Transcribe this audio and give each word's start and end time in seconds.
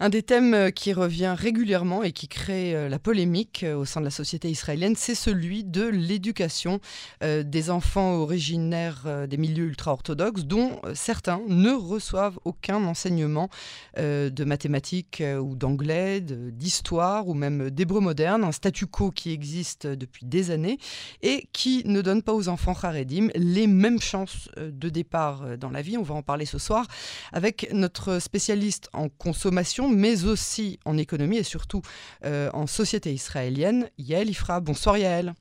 Un 0.00 0.08
des 0.08 0.22
thèmes 0.22 0.54
euh, 0.54 0.70
qui 0.70 0.92
revient 0.92 1.34
régulièrement 1.36 2.02
et 2.02 2.12
qui 2.12 2.26
crée 2.26 2.74
euh, 2.74 2.88
la 2.88 2.98
polémique 2.98 3.62
euh, 3.62 3.76
au 3.76 3.84
sein 3.84 4.00
de 4.00 4.06
la 4.06 4.10
société 4.10 4.50
israélienne, 4.50 4.94
c'est 4.96 5.14
celui 5.14 5.64
de 5.64 5.84
l'éducation 5.86 6.80
des 7.22 7.70
enfants 7.70 8.14
originaires 8.14 9.26
des 9.28 9.36
milieux 9.36 9.66
ultra-orthodoxes, 9.66 10.44
dont 10.44 10.80
certains 10.94 11.40
ne 11.48 11.70
reçoivent 11.70 12.38
aucun 12.44 12.82
enseignement 12.84 13.48
de 13.96 14.44
mathématiques 14.44 15.22
ou 15.40 15.54
d'anglais, 15.54 16.20
d'histoire 16.20 17.28
ou 17.28 17.34
même 17.34 17.70
d'hébreu 17.70 18.00
moderne, 18.00 18.44
un 18.44 18.52
statu 18.52 18.86
quo 18.86 19.10
qui 19.10 19.32
existe 19.32 19.86
depuis 19.86 20.26
des 20.26 20.50
années 20.50 20.78
et 21.22 21.48
qui 21.52 21.82
ne 21.86 22.02
donne 22.02 22.22
pas 22.22 22.32
aux 22.32 22.48
enfants 22.48 22.74
haredim 22.82 23.28
les 23.34 23.66
mêmes 23.66 24.00
chances 24.00 24.48
de 24.56 24.88
départ 24.88 25.58
dans 25.58 25.70
la 25.70 25.82
vie. 25.82 25.96
On 25.96 26.02
va 26.02 26.14
en 26.14 26.22
parler 26.22 26.46
ce 26.46 26.58
soir 26.58 26.86
avec 27.32 27.68
notre 27.72 28.18
spécialiste 28.18 28.88
en 28.92 29.08
consommation, 29.08 29.81
mais 29.88 30.24
aussi 30.24 30.78
en 30.84 30.96
économie 30.98 31.38
et 31.38 31.42
surtout 31.42 31.82
euh, 32.24 32.50
en 32.52 32.66
société 32.66 33.12
israélienne, 33.12 33.88
Yael 33.98 34.30
Ifra. 34.30 34.60
Bonsoir 34.60 34.98
Yael. 34.98 35.34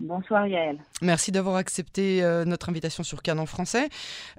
Bonsoir 0.00 0.46
Yael. 0.46 0.78
Merci 1.02 1.32
d'avoir 1.32 1.56
accepté 1.56 2.22
euh, 2.22 2.44
notre 2.44 2.68
invitation 2.68 3.02
sur 3.02 3.20
Canon 3.20 3.46
français. 3.46 3.88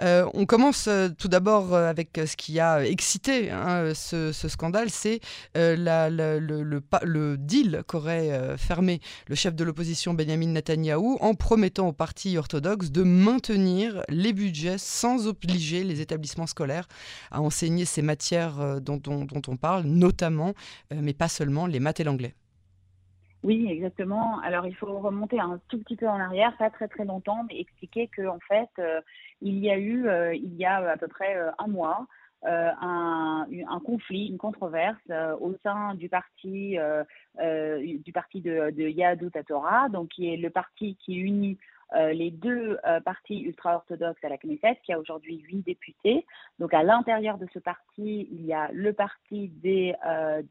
Euh, 0.02 0.26
on 0.34 0.45
commence 0.45 0.88
euh, 0.88 1.09
tout 1.09 1.27
d'abord 1.27 1.76
avec 1.76 2.18
ce 2.26 2.38
qui 2.38 2.62
a 2.62 2.85
excité 2.85 3.52
hein, 3.52 3.94
ce, 3.94 4.32
scandale, 4.32 4.90
c'est 4.90 5.20
le, 5.55 7.35
deal 7.35 7.84
qu'aurait 7.88 8.58
fermé 8.58 9.02
le 9.27 9.35
chef 9.35 9.54
de 9.54 9.66
l'opposition 9.66 10.13
Benjamin 10.13 10.48
Netanyahou 10.48 11.18
en 11.20 11.34
promettant 11.34 11.90
au 11.90 11.94
parti 11.94 12.38
orthodoxe 12.38 12.90
de 12.91 13.04
maintenir 13.04 14.02
les 14.07 14.32
budgets 14.32 14.77
sans 14.77 15.27
obliger 15.27 15.84
les 15.84 15.99
établissements 15.99 16.48
scolaires 16.48 16.88
à 17.32 17.41
enseigner 17.41 17.84
ces 17.84 18.02
matières 18.02 18.80
dont, 18.80 18.98
dont 18.98 19.41
on 19.48 19.57
parle, 19.57 19.84
notamment, 19.84 20.54
mais 20.94 21.13
pas 21.13 21.27
seulement, 21.27 21.68
les 21.68 21.82
maths 21.82 21.99
et 21.99 22.05
l'anglais. 22.05 22.34
Oui, 23.43 23.68
exactement. 23.70 24.40
Alors 24.40 24.68
il 24.68 24.76
faut 24.76 24.99
remonter 24.99 25.40
un 25.40 25.62
tout 25.70 25.79
petit 25.79 25.95
peu 25.95 26.07
en 26.07 26.20
arrière, 26.20 26.57
pas 26.57 26.70
très 26.70 26.90
très 26.90 27.05
longtemps, 27.05 27.45
mais 27.48 27.59
expliquer 27.59 28.07
que 28.07 28.27
en 28.27 28.40
fait 28.48 28.70
euh, 28.79 28.99
il 29.41 29.57
y 29.59 29.70
a 29.71 29.77
eu 29.77 30.07
euh, 30.07 30.35
il 30.35 30.55
y 30.55 30.65
a 30.65 30.77
à 30.77 30.98
peu 30.98 31.07
près 31.07 31.37
euh, 31.37 31.51
un 31.57 31.67
mois 31.67 32.07
un, 32.41 33.45
conflit, 33.85 34.27
une 34.27 34.37
controverse 34.37 34.98
au 35.41 35.55
sein 35.62 35.93
du 35.95 36.07
parti 36.07 36.77
du 37.37 38.13
parti 38.13 38.40
de, 38.40 38.71
de 38.71 38.87
Yahadut 38.87 39.32
Torah, 39.45 39.90
donc 39.90 40.07
qui 40.07 40.34
est 40.34 40.37
le 40.37 40.49
parti 40.49 40.95
qui 41.04 41.15
unit 41.15 41.57
euh, 41.95 42.13
les 42.13 42.29
deux 42.29 42.77
euh, 42.85 42.99
partis 42.99 43.41
ultra-orthodoxes 43.41 44.23
à 44.23 44.29
la 44.29 44.37
Knesset, 44.37 44.79
qui 44.84 44.93
a 44.93 44.99
aujourd'hui 44.99 45.40
huit 45.40 45.65
députés. 45.65 46.26
Donc 46.59 46.73
à 46.73 46.84
l'intérieur 46.84 47.37
de 47.37 47.48
ce 47.54 47.59
parti, 47.59 48.27
il 48.32 48.45
y 48.45 48.54
a 48.54 48.70
le 48.71 48.93
parti 48.93 49.48
des, 49.48 49.95
euh, 50.05 50.43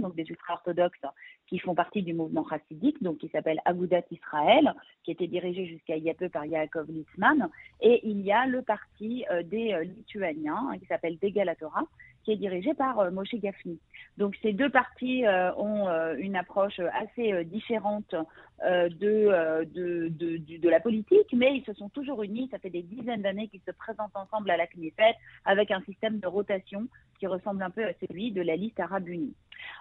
donc 0.00 0.14
des 0.16 0.28
ultra-orthodoxes 0.28 0.98
qui 1.46 1.58
font 1.58 1.74
partie 1.74 2.02
du 2.02 2.14
mouvement 2.14 2.46
chassidique, 2.48 3.02
donc 3.02 3.18
qui 3.18 3.28
s'appelle 3.28 3.60
Agudat 3.64 4.02
Israël, 4.10 4.74
qui 5.04 5.10
était 5.10 5.26
dirigé 5.26 5.66
jusqu'à 5.66 5.96
il 5.96 6.04
y 6.04 6.10
a 6.10 6.14
peu 6.14 6.28
par 6.28 6.46
Yaakov 6.46 6.88
Litzman. 6.88 7.48
Et 7.80 8.08
il 8.08 8.20
y 8.20 8.32
a 8.32 8.46
le 8.46 8.62
parti 8.62 9.24
des 9.44 9.76
Lituaniens, 9.84 10.68
hein, 10.70 10.78
qui 10.78 10.86
s'appelle 10.86 11.18
Degalatora, 11.18 11.82
qui 12.24 12.32
est 12.32 12.36
dirigé 12.36 12.74
par 12.74 13.10
Moshe 13.12 13.34
Gafni. 13.34 13.78
Donc 14.18 14.36
ces 14.42 14.52
deux 14.52 14.68
partis 14.68 15.24
ont 15.56 15.88
une 16.18 16.36
approche 16.36 16.80
assez 17.00 17.44
différente 17.44 18.14
de, 18.62 19.64
de, 19.64 20.08
de, 20.08 20.58
de, 20.58 20.68
la 20.68 20.80
politique, 20.80 21.32
mais 21.32 21.56
ils 21.56 21.64
se 21.64 21.72
sont 21.72 21.88
toujours 21.88 22.22
unis. 22.22 22.48
Ça 22.50 22.58
fait 22.58 22.70
des 22.70 22.82
dizaines 22.82 23.22
d'années 23.22 23.48
qu'ils 23.48 23.62
se 23.66 23.70
présentent 23.70 24.16
ensemble 24.16 24.50
à 24.50 24.56
la 24.56 24.66
Knesset 24.66 25.14
avec 25.44 25.70
un 25.70 25.80
système 25.82 26.18
de 26.18 26.26
rotation 26.26 26.86
qui 27.18 27.26
ressemble 27.26 27.62
un 27.62 27.70
peu 27.70 27.84
à 27.84 27.92
celui 28.00 28.32
de 28.32 28.42
la 28.42 28.56
liste 28.56 28.80
arabe 28.80 29.08
unie. 29.08 29.34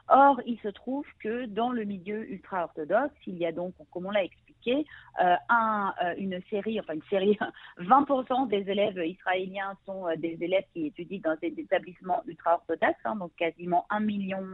Or, 0.10 0.42
il 0.46 0.60
se 0.60 0.68
trouve 0.68 1.06
que 1.20 1.46
dans 1.46 1.72
le 1.72 1.84
milieu 1.84 2.30
ultra-orthodoxe, 2.30 3.16
il 3.28 3.38
y 3.38 3.46
a 3.46 3.52
donc, 3.52 3.74
comme 3.92 4.08
on 4.08 4.12
l'a 4.12 4.24
expliqué, 4.24 4.49
euh, 4.68 4.74
euh, 5.22 6.14
une 6.18 6.40
série, 6.50 6.80
enfin 6.80 6.94
une 6.94 7.04
série, 7.10 7.38
20% 7.80 8.48
des 8.48 8.70
élèves 8.70 8.98
israéliens 9.06 9.76
sont 9.86 10.08
euh, 10.08 10.16
des 10.16 10.38
élèves 10.42 10.66
qui 10.74 10.88
étudient 10.88 11.20
dans 11.24 11.38
des 11.42 11.54
établissements 11.58 12.24
ultra-orthodoxes, 12.28 12.96
hein, 13.06 13.16
donc 13.16 13.32
quasiment 13.36 13.86
un 13.90 14.00
million 14.00 14.46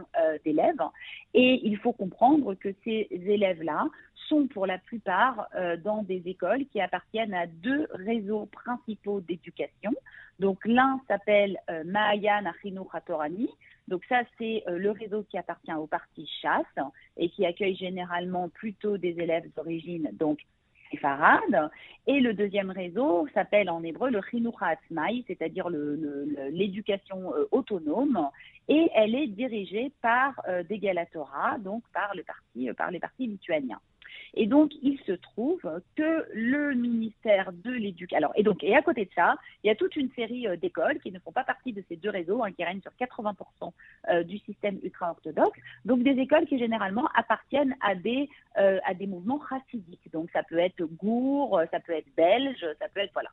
d'élèves. 0.44 0.82
Et 1.34 1.60
il 1.64 1.76
faut 1.78 1.92
comprendre 1.92 2.54
que 2.54 2.68
ces 2.84 3.08
élèves-là 3.10 3.86
sont 4.28 4.48
pour 4.48 4.66
la 4.66 4.78
plupart 4.78 5.48
dans 5.84 6.02
des 6.02 6.22
écoles 6.26 6.66
qui 6.66 6.80
appartiennent 6.80 7.34
à 7.34 7.46
deux 7.46 7.86
réseaux 7.92 8.46
principaux 8.46 9.20
d'éducation. 9.20 9.92
Donc 10.40 10.58
l'un 10.64 11.00
s'appelle 11.06 11.58
Mahayan 11.84 12.44
Achinu 12.46 12.80
Hatorani, 12.92 13.48
donc 13.88 14.04
ça, 14.08 14.22
c'est 14.38 14.64
euh, 14.68 14.78
le 14.78 14.90
réseau 14.90 15.24
qui 15.24 15.38
appartient 15.38 15.72
au 15.72 15.86
parti 15.86 16.28
chasse 16.42 16.64
et 17.16 17.28
qui 17.30 17.46
accueille 17.46 17.76
généralement 17.76 18.48
plutôt 18.48 18.98
des 18.98 19.20
élèves 19.20 19.48
d'origine, 19.54 20.10
donc 20.12 20.40
Farad. 21.00 21.70
Et 22.06 22.20
le 22.20 22.34
deuxième 22.34 22.70
réseau 22.70 23.26
s'appelle 23.34 23.70
en 23.70 23.82
hébreu 23.82 24.10
le 24.10 24.20
Chinucha 24.22 24.66
Atzmai, 24.66 25.24
c'est-à-dire 25.26 25.68
l'éducation 25.68 27.34
euh, 27.34 27.46
autonome. 27.50 28.28
Et 28.68 28.88
elle 28.94 29.14
est 29.14 29.28
dirigée 29.28 29.92
par 30.02 30.40
euh, 30.48 30.62
des 30.64 30.78
Galatora, 30.78 31.58
donc 31.58 31.82
par 31.92 32.12
les 32.14 32.98
partis 33.00 33.26
lituaniens. 33.26 33.80
Et 34.36 34.46
donc, 34.46 34.72
il 34.82 34.98
se 35.06 35.12
trouve 35.12 35.60
que 35.96 36.26
le 36.34 36.74
ministère 36.74 37.52
de 37.52 37.70
l'Éducation. 37.70 38.18
Alors, 38.18 38.32
et 38.36 38.42
donc, 38.42 38.62
et 38.62 38.76
à 38.76 38.82
côté 38.82 39.06
de 39.06 39.10
ça, 39.14 39.36
il 39.64 39.68
y 39.68 39.70
a 39.70 39.74
toute 39.74 39.96
une 39.96 40.10
série 40.12 40.46
euh, 40.46 40.56
d'écoles 40.56 41.00
qui 41.00 41.10
ne 41.10 41.18
font 41.18 41.32
pas 41.32 41.42
partie 41.42 41.72
de 41.72 41.82
ces 41.88 41.96
deux 41.96 42.10
réseaux, 42.10 42.44
hein, 42.44 42.52
qui 42.52 42.62
règnent 42.62 42.82
sur 42.82 42.92
80% 43.00 43.72
euh, 44.10 44.22
du 44.24 44.38
système 44.38 44.78
ultra-orthodoxe. 44.82 45.58
Donc, 45.86 46.02
des 46.02 46.20
écoles 46.20 46.44
qui 46.46 46.58
généralement 46.58 47.08
appartiennent 47.14 47.74
à 47.80 47.94
des, 47.94 48.28
euh, 48.58 48.78
à 48.84 48.92
des 48.92 49.06
mouvements 49.06 49.38
racidiques. 49.38 50.12
Donc, 50.12 50.30
ça 50.32 50.42
peut 50.42 50.58
être 50.58 50.84
Gour, 50.84 51.62
ça 51.70 51.80
peut 51.80 51.94
être 51.94 52.14
belge, 52.16 52.64
ça 52.78 52.88
peut 52.92 53.00
être. 53.00 53.12
Voilà 53.14 53.30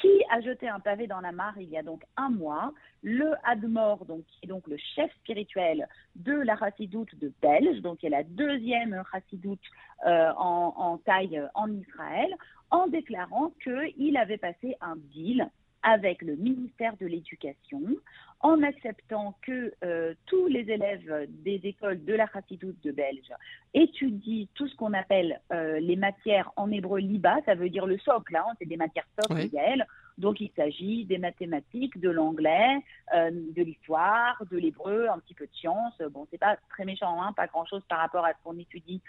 qui 0.00 0.24
a 0.30 0.40
jeté 0.40 0.68
un 0.68 0.80
pavé 0.80 1.06
dans 1.06 1.20
la 1.20 1.32
mare 1.32 1.54
il 1.58 1.68
y 1.68 1.76
a 1.76 1.82
donc 1.82 2.02
un 2.16 2.30
mois? 2.30 2.72
Le 3.02 3.32
Admor, 3.44 4.04
donc, 4.04 4.24
qui 4.26 4.40
est 4.44 4.48
donc 4.48 4.66
le 4.66 4.76
chef 4.94 5.10
spirituel 5.16 5.88
de 6.16 6.32
la 6.32 6.56
Chassidoute 6.56 7.14
de 7.18 7.32
Belge, 7.40 7.80
donc 7.80 7.98
qui 7.98 8.06
est 8.06 8.10
la 8.10 8.24
deuxième 8.24 9.02
Chassidoute 9.12 9.60
euh, 10.06 10.30
en, 10.36 10.98
taille 11.04 11.42
en 11.54 11.70
Israël, 11.70 12.34
en 12.70 12.86
déclarant 12.86 13.52
qu'il 13.62 14.16
avait 14.16 14.38
passé 14.38 14.76
un 14.80 14.96
deal 14.96 15.48
avec 15.82 16.22
le 16.22 16.36
ministère 16.36 16.96
de 16.98 17.06
l'Éducation 17.06 17.80
en 18.40 18.62
acceptant 18.62 19.36
que 19.42 19.72
euh, 19.84 20.14
tous 20.26 20.46
les 20.46 20.70
élèves 20.70 21.28
des 21.28 21.60
écoles 21.64 22.04
de 22.04 22.14
la 22.14 22.26
Chassidoute 22.26 22.82
de 22.82 22.90
Belge 22.90 23.32
étudient 23.74 24.46
tout 24.54 24.66
ce 24.66 24.76
qu'on 24.76 24.94
appelle 24.94 25.40
euh, 25.52 25.78
les 25.80 25.96
matières 25.96 26.50
en 26.56 26.70
hébreu 26.70 27.00
liba, 27.00 27.36
ça 27.44 27.54
veut 27.54 27.68
dire 27.68 27.86
le 27.86 27.98
socle, 27.98 28.36
hein, 28.36 28.46
c'est 28.58 28.66
des 28.66 28.76
matières 28.78 29.08
socles, 29.20 29.48
oui. 29.52 29.82
Donc 30.18 30.40
il 30.40 30.50
s'agit 30.54 31.06
des 31.06 31.18
mathématiques, 31.18 31.98
de 31.98 32.10
l'anglais, 32.10 32.76
euh, 33.14 33.30
de 33.30 33.62
l'histoire, 33.62 34.42
de 34.50 34.56
l'hébreu, 34.56 35.08
un 35.08 35.18
petit 35.18 35.34
peu 35.34 35.46
de 35.46 35.52
sciences. 35.52 36.00
Bon, 36.10 36.26
c'est 36.30 36.38
pas 36.38 36.56
très 36.70 36.84
méchant, 36.84 37.22
hein, 37.22 37.32
pas 37.32 37.46
grand-chose 37.46 37.82
par 37.88 37.98
rapport 37.98 38.24
à 38.24 38.32
ce 38.32 38.38
qu'on 38.44 38.58
étudie 38.58 39.00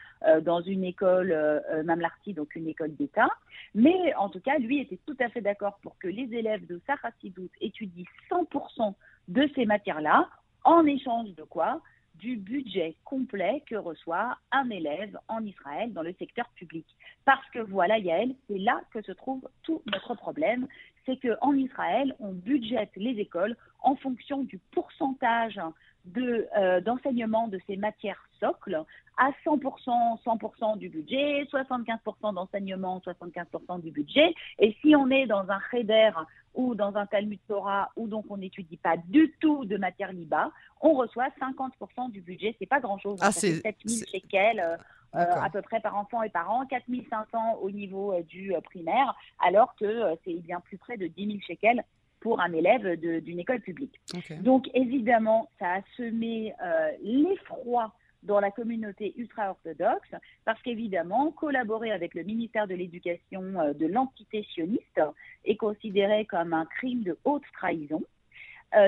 dans 0.42 0.62
une 0.62 0.84
école 0.84 1.32
euh, 1.32 1.84
Mamlarti, 1.84 2.34
donc 2.34 2.56
une 2.56 2.68
école 2.68 2.96
d'État. 2.96 3.30
Mais 3.76 4.14
en 4.16 4.30
tout 4.30 4.40
cas, 4.40 4.58
lui 4.58 4.80
était 4.80 5.00
tout 5.06 5.18
à 5.20 5.30
fait 5.30 5.42
d'accord 5.42 5.80
pour 5.82 5.98
que 5.98 6.08
les 6.08 6.34
élèves 6.34 6.66
de 6.68 6.82
sa 6.88 6.96
Chassidoute 6.98 7.52
étudient 7.60 8.06
100% 8.30 8.94
de 9.28 9.50
ces 9.56 9.66
matières-là, 9.66 10.30
en 10.64 10.86
échange 10.86 11.34
de 11.36 11.44
quoi? 11.44 11.82
Du 12.16 12.36
budget 12.36 12.98
complet 13.04 13.64
que 13.66 13.76
reçoit 13.76 14.38
un 14.52 14.70
élève 14.70 15.18
en 15.28 15.44
Israël 15.44 15.92
dans 15.94 16.04
le 16.04 16.14
secteur 16.20 16.48
public. 16.56 16.86
Parce 17.26 17.48
que 17.52 17.60
voilà, 17.60 17.98
Yael, 17.98 18.36
c'est 18.48 18.60
là 18.60 18.82
que 18.94 19.02
se 19.02 19.12
trouve 19.14 19.48
tout 19.64 19.82
notre 19.88 20.14
problème. 20.16 20.68
C'est 21.06 21.18
qu'en 21.18 21.54
Israël, 21.54 22.16
on 22.20 22.32
budgète 22.32 22.92
les 22.96 23.20
écoles 23.20 23.56
en 23.82 23.96
fonction 23.96 24.44
du 24.44 24.60
pourcentage 24.72 25.60
de, 26.06 26.48
euh, 26.58 26.82
d'enseignement 26.82 27.48
de 27.48 27.60
ces 27.68 27.78
matières 27.78 28.24
socles 28.40 28.84
à 29.18 29.32
100%, 29.46 30.20
100% 30.24 30.78
du 30.78 30.90
budget, 30.90 31.48
75% 31.52 32.34
d'enseignement, 32.34 33.00
75% 33.06 33.82
du 33.82 33.92
budget. 33.92 34.34
Et 34.58 34.76
si 34.82 34.96
on 34.96 35.10
est 35.10 35.28
dans 35.28 35.50
un 35.50 35.60
Cheder 35.70 36.12
ou 36.56 36.76
dans 36.76 36.96
un 36.96 37.06
Talmud 37.06 37.40
Torah 37.48 37.92
où 37.96 38.08
donc 38.08 38.26
on 38.30 38.38
n'étudie 38.38 38.78
pas 38.78 38.98
du 38.98 39.34
tout 39.40 39.66
de 39.66 39.78
matière 39.78 40.12
liba, 40.12 40.52
on 40.82 40.94
reçoit 40.94 41.28
50% 41.40 42.12
du 42.12 42.22
budget. 42.22 42.56
C'est 42.58 42.66
pas 42.66 42.80
grand-chose. 42.80 43.20
Hein. 43.22 43.28
Ah, 43.28 43.32
c'est 43.32 43.62
7000 43.62 44.06
shekels. 44.08 44.78
Euh, 45.14 45.20
euh, 45.20 45.42
à 45.42 45.50
peu 45.50 45.62
près 45.62 45.82
par 45.82 45.98
enfant 45.98 46.24
et 46.24 46.30
par 46.30 46.50
an, 46.50 46.66
4500 46.66 47.60
au 47.62 47.70
niveau 47.70 48.16
du 48.22 48.54
primaire, 48.64 49.14
alors 49.40 49.76
que 49.76 50.16
c'est 50.24 50.36
bien 50.36 50.62
plus 50.62 50.78
près 50.78 50.96
de 50.96 51.08
10 51.08 51.28
000 51.28 51.40
shekels 51.46 51.84
pour 52.22 52.40
un 52.40 52.54
élève 52.54 52.96
d'une 52.96 53.40
école 53.40 53.60
publique. 53.60 54.00
Donc 54.40 54.70
évidemment, 54.74 55.50
ça 55.60 55.74
a 55.74 55.82
semé 55.98 56.54
euh, 56.64 56.92
l'effroi 57.02 57.94
dans 58.24 58.40
la 58.40 58.52
communauté 58.52 59.14
ultra-orthodoxe, 59.18 60.12
parce 60.46 60.62
qu'évidemment, 60.62 61.32
collaborer 61.32 61.92
avec 61.92 62.14
le 62.14 62.24
ministère 62.24 62.68
de 62.68 62.76
l'Éducation 62.76 63.60
euh, 63.60 63.74
de 63.74 63.88
l'entité 63.88 64.44
sioniste 64.54 65.02
est 65.44 65.58
considéré 65.58 66.26
comme 66.26 66.54
un 66.54 66.66
crime 66.66 67.02
de 67.04 67.18
haute 67.26 67.44
trahison. 67.54 68.04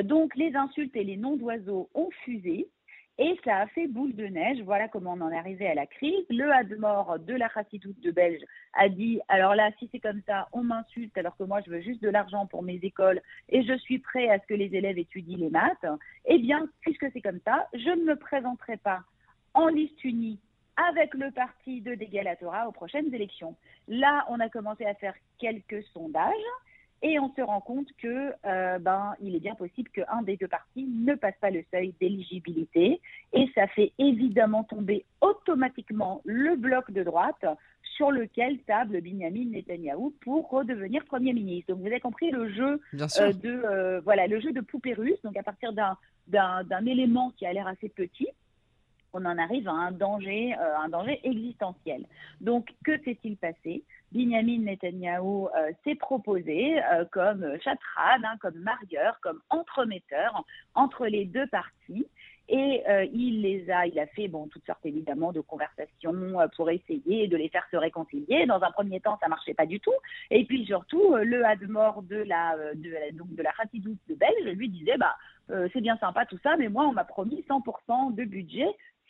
donc 0.04 0.36
les 0.36 0.56
insultes 0.56 0.96
et 0.96 1.04
les 1.04 1.18
noms 1.18 1.36
d'oiseaux 1.36 1.90
ont 1.96 2.12
fusé. 2.24 2.70
Et 3.20 3.40
ça 3.44 3.58
a 3.58 3.68
fait 3.68 3.88
boule 3.88 4.16
de 4.16 4.26
neige. 4.26 4.62
Voilà 4.64 4.88
comment 4.88 5.14
on 5.14 5.22
en 5.22 5.32
est 5.32 5.38
arrivé 5.38 5.68
à 5.68 5.76
la 5.76 5.86
crise. 5.86 6.26
Le 6.30 6.52
Hadmor 6.52 7.20
de 7.20 7.36
la 7.36 7.48
Chassidoute 7.50 8.00
de 8.00 8.10
Belge 8.10 8.42
a 8.74 8.90
dit 8.90 9.20
alors 9.28 9.54
là, 9.54 9.70
si 9.78 9.88
c'est 9.92 10.00
comme 10.00 10.22
ça, 10.26 10.48
on 10.52 10.64
m'insulte 10.64 11.16
alors 11.18 11.38
que 11.38 11.44
moi 11.44 11.62
je 11.64 11.70
veux 11.70 11.82
juste 11.82 12.02
de 12.02 12.10
l'argent 12.10 12.48
pour 12.48 12.64
mes 12.64 12.80
écoles 12.82 13.22
et 13.50 13.62
je 13.64 13.78
suis 13.78 14.00
prêt 14.00 14.30
à 14.30 14.40
ce 14.40 14.48
que 14.48 14.56
les 14.56 14.76
élèves 14.76 14.98
étudient 14.98 15.38
les 15.38 15.52
maths. 15.52 15.86
Eh 16.26 16.40
bien, 16.40 16.68
puisque 16.82 17.06
c'est 17.14 17.22
comme 17.22 17.40
ça, 17.46 17.68
je 17.74 17.90
ne 17.90 18.04
me 18.04 18.16
présenterai 18.16 18.78
pas 18.78 19.02
en 19.54 19.68
liste 19.68 20.04
unie 20.04 20.40
avec 20.90 21.14
le 21.14 21.30
parti 21.30 21.82
de 21.82 21.94
Dégalatora 21.94 22.68
aux 22.68 22.72
prochaines 22.72 23.14
élections. 23.14 23.56
Là, 23.88 24.26
on 24.30 24.40
a 24.40 24.50
commencé 24.50 24.86
à 24.86 24.96
faire 24.96 25.14
quelques 25.38 25.84
sondages 25.94 26.34
et 27.04 27.20
on 27.20 27.32
se 27.36 27.42
rend 27.42 27.60
compte 27.60 27.88
que 28.02 28.34
euh, 28.46 28.80
ben, 28.80 29.14
il 29.22 29.36
est 29.36 29.40
bien 29.40 29.56
possible 29.56 29.90
qu'un 29.92 30.22
des 30.24 30.38
deux 30.38 30.48
partis 30.48 30.88
ne 30.88 31.14
passe 31.16 31.36
pas 31.40 31.52
le 31.52 31.64
seuil 31.70 31.94
d'éligibilité 32.00 33.02
et 33.34 33.50
ça 33.54 33.68
fait 33.68 33.92
évidemment 34.00 34.64
tomber 34.64 35.06
automatiquement 35.22 36.22
le 36.24 36.56
bloc 36.56 36.90
de 36.92 37.04
droite 37.04 37.46
sur 37.98 38.10
lequel 38.10 38.58
table 38.60 39.02
Benjamin 39.02 39.52
Netanyahou 39.52 40.16
pour 40.22 40.50
redevenir 40.50 41.04
Premier 41.06 41.34
ministre. 41.34 41.74
Donc 41.74 41.82
vous 41.82 41.88
avez 41.88 42.00
compris 42.00 42.32
le 42.32 42.50
jeu 42.54 42.82
euh, 42.96 43.34
de 43.34 43.50
euh, 43.66 44.02
voilà 44.02 44.26
le 44.26 44.40
jeu 44.40 44.52
de 44.52 44.62
poupée 44.62 44.94
russe. 44.94 45.22
Donc 45.24 45.38
à 45.38 45.44
partir 45.44 45.74
d'un 45.74 46.86
élément 46.86 47.32
qui 47.38 47.46
a 47.46 47.54
l'air 47.54 47.68
assez 47.68 47.90
petit, 47.90 48.30
on 49.14 49.26
en 49.26 49.38
arrive 49.38 49.68
à 49.68 49.74
un 49.74 49.92
danger, 49.92 50.54
un 50.54 50.90
danger 50.90 51.20
existentiel. 51.24 52.06
Donc 52.42 52.74
que 52.84 52.98
s'est-il 53.04 53.38
passé? 53.38 53.84
Benjamin 54.14 54.60
Netanyahou 54.60 55.48
euh, 55.48 55.72
s'est 55.84 55.96
proposé 55.96 56.80
euh, 56.84 57.04
comme 57.12 57.44
chatrade, 57.62 58.22
hein, 58.24 58.38
comme 58.40 58.60
marieur, 58.60 59.20
comme 59.22 59.42
entremetteur 59.50 60.46
entre 60.76 61.08
les 61.08 61.26
deux 61.26 61.48
parties. 61.48 62.06
Et 62.50 62.84
euh, 62.90 63.06
il 63.14 63.42
les 63.42 63.70
a, 63.72 63.88
il 63.88 63.98
a 63.98 64.06
fait 64.08 64.28
bon 64.28 64.48
toutes 64.50 64.66
sortes 64.66 64.86
évidemment 64.86 65.32
de 65.32 65.40
conversations 65.40 66.14
pour 66.56 66.70
essayer 66.70 67.28
de 67.28 67.38
les 67.38 67.50
faire 67.50 67.66
se 67.72 67.78
réconcilier. 67.78 68.46
Dans 68.46 68.62
un 68.62 68.72
premier 68.72 69.00
temps, 69.00 69.18
ça 69.22 69.30
marchait 69.30 69.54
pas 69.54 69.66
du 69.66 69.80
tout. 69.80 69.94
Et 70.30 70.44
puis 70.46 70.66
surtout, 70.66 71.16
le 71.16 71.46
Hadmor 71.46 72.04
de 72.04 72.18
la 72.18 72.56
de 72.76 72.90
la, 72.90 73.12
donc 73.14 73.34
de 73.34 73.42
la 73.42 73.52
de 73.74 74.16
Belge 74.16 74.58
lui 74.58 74.68
disait 74.70 74.98
bah 74.98 75.16
c'est 75.48 75.82
bien 75.82 75.98
sympa 75.98 76.26
tout 76.26 76.40
ça, 76.44 76.58
mais 76.58 76.68
moi 76.68 76.86
on 76.86 76.92
m'a 76.92 77.06
promis 77.06 77.46
100% 77.48 78.14
de 78.14 78.26
budget 78.26 78.68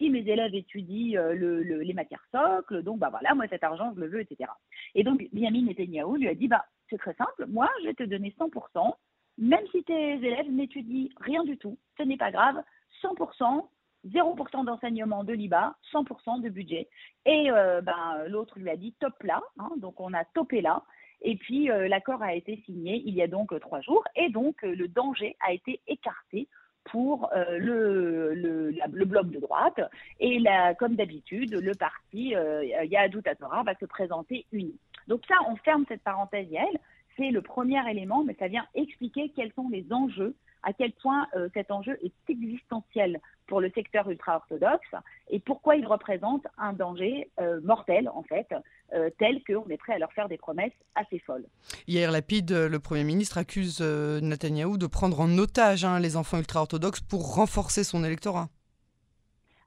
mes 0.09 0.19
élèves 0.19 0.55
étudient 0.55 1.19
euh, 1.19 1.81
les 1.83 1.93
matières 1.93 2.25
socles, 2.31 2.83
donc 2.83 2.99
bah 2.99 3.09
voilà, 3.09 3.35
moi 3.35 3.45
cet 3.49 3.63
argent, 3.63 3.91
je 3.95 4.01
le 4.01 4.07
veux, 4.07 4.21
etc. 4.21 4.49
Et 4.95 5.03
donc 5.03 5.23
Yamin 5.33 5.63
Netanyahu 5.63 6.17
lui 6.17 6.27
a 6.27 6.35
dit, 6.35 6.47
bah 6.47 6.65
c'est 6.89 6.97
très 6.97 7.13
simple, 7.13 7.45
moi 7.47 7.69
je 7.81 7.87
vais 7.87 7.93
te 7.93 8.03
donner 8.03 8.33
100%, 8.39 8.93
même 9.37 9.65
si 9.71 9.83
tes 9.83 10.13
élèves 10.13 10.49
n'étudient 10.51 11.07
rien 11.21 11.43
du 11.43 11.57
tout, 11.57 11.77
ce 11.97 12.03
n'est 12.03 12.17
pas 12.17 12.31
grave, 12.31 12.61
100%, 13.01 13.67
0% 14.07 14.65
d'enseignement 14.65 15.23
de 15.23 15.33
l'IBA, 15.33 15.75
100% 15.93 16.41
de 16.41 16.49
budget. 16.49 16.89
Et 17.25 17.49
ben, 17.49 18.25
l'autre 18.27 18.59
lui 18.59 18.69
a 18.69 18.75
dit 18.75 18.93
top 18.99 19.13
là, 19.23 19.41
hein, 19.59 19.71
donc 19.77 19.99
on 19.99 20.13
a 20.13 20.25
topé 20.25 20.61
là. 20.61 20.83
Et 21.23 21.37
puis 21.37 21.71
euh, 21.71 21.87
l'accord 21.87 22.21
a 22.21 22.35
été 22.35 22.61
signé 22.65 23.01
il 23.05 23.15
y 23.15 23.21
a 23.21 23.27
donc 23.27 23.57
trois 23.61 23.81
jours, 23.81 24.03
et 24.15 24.29
donc 24.29 24.61
le 24.61 24.87
danger 24.87 25.35
a 25.39 25.53
été 25.53 25.81
écarté 25.87 26.47
pour 26.85 27.29
euh, 27.33 27.57
le, 27.57 28.33
le, 28.33 29.05
bloc 29.05 29.29
de 29.29 29.39
droite. 29.39 29.79
Et 30.19 30.39
là, 30.39 30.73
comme 30.75 30.95
d'habitude, 30.95 31.53
le 31.53 31.73
parti 31.73 32.35
euh, 32.35 32.63
Yahadut 32.85 33.23
Torah 33.39 33.63
va 33.63 33.75
se 33.75 33.85
présenter 33.85 34.45
uni. 34.51 34.75
Donc 35.07 35.21
ça, 35.27 35.35
on 35.47 35.55
ferme 35.57 35.85
cette 35.87 36.03
parenthèse, 36.03 36.49
Yael. 36.49 36.79
C'est 37.17 37.29
le 37.29 37.41
premier 37.41 37.79
élément, 37.89 38.23
mais 38.23 38.35
ça 38.39 38.47
vient 38.47 38.65
expliquer 38.73 39.29
quels 39.35 39.51
sont 39.53 39.69
les 39.69 39.85
enjeux, 39.91 40.35
à 40.63 40.73
quel 40.73 40.91
point 40.93 41.27
euh, 41.35 41.47
cet 41.53 41.69
enjeu 41.69 41.97
est 42.03 42.13
existentiel 42.27 43.19
pour 43.47 43.61
le 43.61 43.69
secteur 43.71 44.09
ultra-orthodoxe 44.09 44.95
et 45.29 45.39
pourquoi 45.39 45.75
il 45.75 45.85
représente 45.85 46.47
un 46.57 46.73
danger 46.73 47.29
euh, 47.39 47.59
mortel, 47.61 48.09
en 48.09 48.23
fait, 48.23 48.47
euh, 48.93 49.09
tel 49.17 49.41
qu'on 49.43 49.67
est 49.69 49.77
prêt 49.77 49.93
à 49.93 49.99
leur 49.99 50.11
faire 50.13 50.29
des 50.29 50.37
promesses 50.37 50.73
assez 50.95 51.19
folles. 51.19 51.45
Hier, 51.87 52.11
Lapide, 52.11 52.51
le 52.51 52.79
Premier 52.79 53.03
ministre, 53.03 53.37
accuse 53.37 53.79
euh, 53.81 54.21
Netanyahou 54.21 54.77
de 54.77 54.87
prendre 54.87 55.19
en 55.19 55.37
otage 55.37 55.85
hein, 55.85 55.99
les 55.99 56.17
enfants 56.17 56.37
ultra-orthodoxes 56.37 57.01
pour 57.01 57.35
renforcer 57.35 57.83
son 57.83 58.03
électorat. 58.03 58.49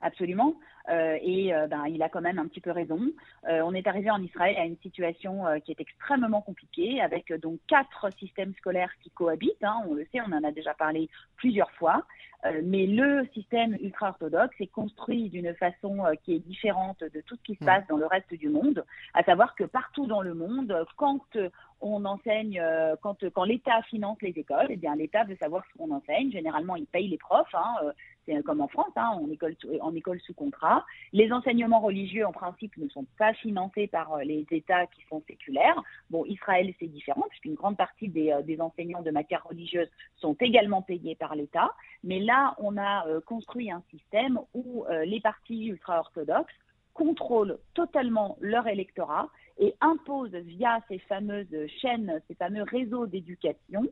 Absolument. 0.00 0.54
Euh, 0.88 1.18
et 1.20 1.52
euh, 1.52 1.66
ben, 1.66 1.84
il 1.86 2.02
a 2.02 2.08
quand 2.08 2.20
même 2.20 2.38
un 2.38 2.46
petit 2.46 2.60
peu 2.60 2.70
raison. 2.70 3.00
Euh, 3.48 3.60
on 3.64 3.74
est 3.74 3.86
arrivé 3.86 4.10
en 4.10 4.22
Israël 4.22 4.56
à 4.56 4.64
une 4.64 4.76
situation 4.78 5.44
qui 5.64 5.72
est 5.72 5.80
extrêmement 5.80 6.40
compliquée, 6.40 7.00
avec 7.00 7.32
donc 7.40 7.58
quatre 7.66 8.08
systèmes 8.18 8.54
scolaires 8.58 8.92
qui 9.02 9.10
cohabitent. 9.10 9.62
Hein, 9.62 9.82
on 9.88 9.94
le 9.94 10.06
sait, 10.12 10.20
on 10.20 10.32
en 10.32 10.44
a 10.44 10.52
déjà 10.52 10.74
parlé 10.74 11.08
plusieurs 11.36 11.70
fois. 11.72 12.04
Mais 12.64 12.86
le 12.86 13.26
système 13.34 13.76
ultra-orthodoxe 13.80 14.54
est 14.60 14.66
construit 14.66 15.28
d'une 15.30 15.54
façon 15.54 16.04
qui 16.24 16.34
est 16.34 16.38
différente 16.38 17.00
de 17.00 17.20
tout 17.22 17.36
ce 17.36 17.42
qui 17.42 17.54
se 17.54 17.64
mm. 17.64 17.66
passe 17.66 17.86
dans 17.88 17.96
le 17.96 18.06
reste 18.06 18.34
du 18.34 18.48
monde, 18.48 18.84
à 19.14 19.22
savoir 19.22 19.54
que 19.54 19.64
partout 19.64 20.06
dans 20.06 20.22
le 20.22 20.34
monde, 20.34 20.84
quand 20.96 21.24
on 21.80 22.04
enseigne, 22.04 22.62
quand, 23.02 23.28
quand 23.30 23.44
l'État 23.44 23.82
finance 23.82 24.16
les 24.22 24.30
écoles, 24.30 24.66
eh 24.70 24.76
bien 24.76 24.96
l'État 24.96 25.24
veut 25.24 25.36
savoir 25.36 25.64
ce 25.70 25.78
qu'on 25.78 25.90
enseigne. 25.90 26.32
Généralement, 26.32 26.76
il 26.76 26.86
paye 26.86 27.08
les 27.08 27.18
profs. 27.18 27.54
Hein, 27.54 27.92
c'est 28.26 28.42
comme 28.42 28.60
en 28.60 28.68
France, 28.68 28.92
hein, 28.96 29.18
en, 29.22 29.30
école, 29.30 29.56
en 29.80 29.94
école 29.94 30.20
sous 30.20 30.34
contrat. 30.34 30.84
Les 31.12 31.32
enseignements 31.32 31.80
religieux, 31.80 32.26
en 32.26 32.32
principe, 32.32 32.76
ne 32.76 32.88
sont 32.88 33.06
pas 33.18 33.32
financés 33.34 33.86
par 33.86 34.14
euh, 34.14 34.22
les 34.22 34.44
États 34.50 34.86
qui 34.86 35.02
sont 35.08 35.22
séculaires. 35.26 35.80
Bon, 36.10 36.24
Israël, 36.26 36.72
c'est 36.78 36.86
différent, 36.86 37.24
puisqu'une 37.28 37.54
grande 37.54 37.76
partie 37.76 38.08
des, 38.08 38.32
euh, 38.32 38.42
des, 38.42 38.60
enseignants 38.60 39.02
de 39.02 39.10
matière 39.10 39.44
religieuse 39.44 39.88
sont 40.16 40.36
également 40.40 40.82
payés 40.82 41.14
par 41.14 41.34
l'État. 41.34 41.72
Mais 42.02 42.18
là, 42.18 42.35
on 42.58 42.76
a 42.76 43.06
euh, 43.06 43.20
construit 43.20 43.70
un 43.70 43.82
système 43.90 44.38
où 44.54 44.84
les 45.04 45.20
partis 45.20 45.66
ultra-orthodoxes 45.66 46.52
contrôlent 46.94 47.58
totalement 47.74 48.38
leur 48.40 48.66
électorat 48.66 49.28
et 49.58 49.74
imposent 49.80 50.34
via 50.34 50.80
ces 50.88 50.98
fameuses 51.00 51.54
chaînes, 51.80 52.20
ces 52.28 52.34
fameux 52.34 52.62
réseaux 52.62 53.06
d'éducation, 53.06 53.86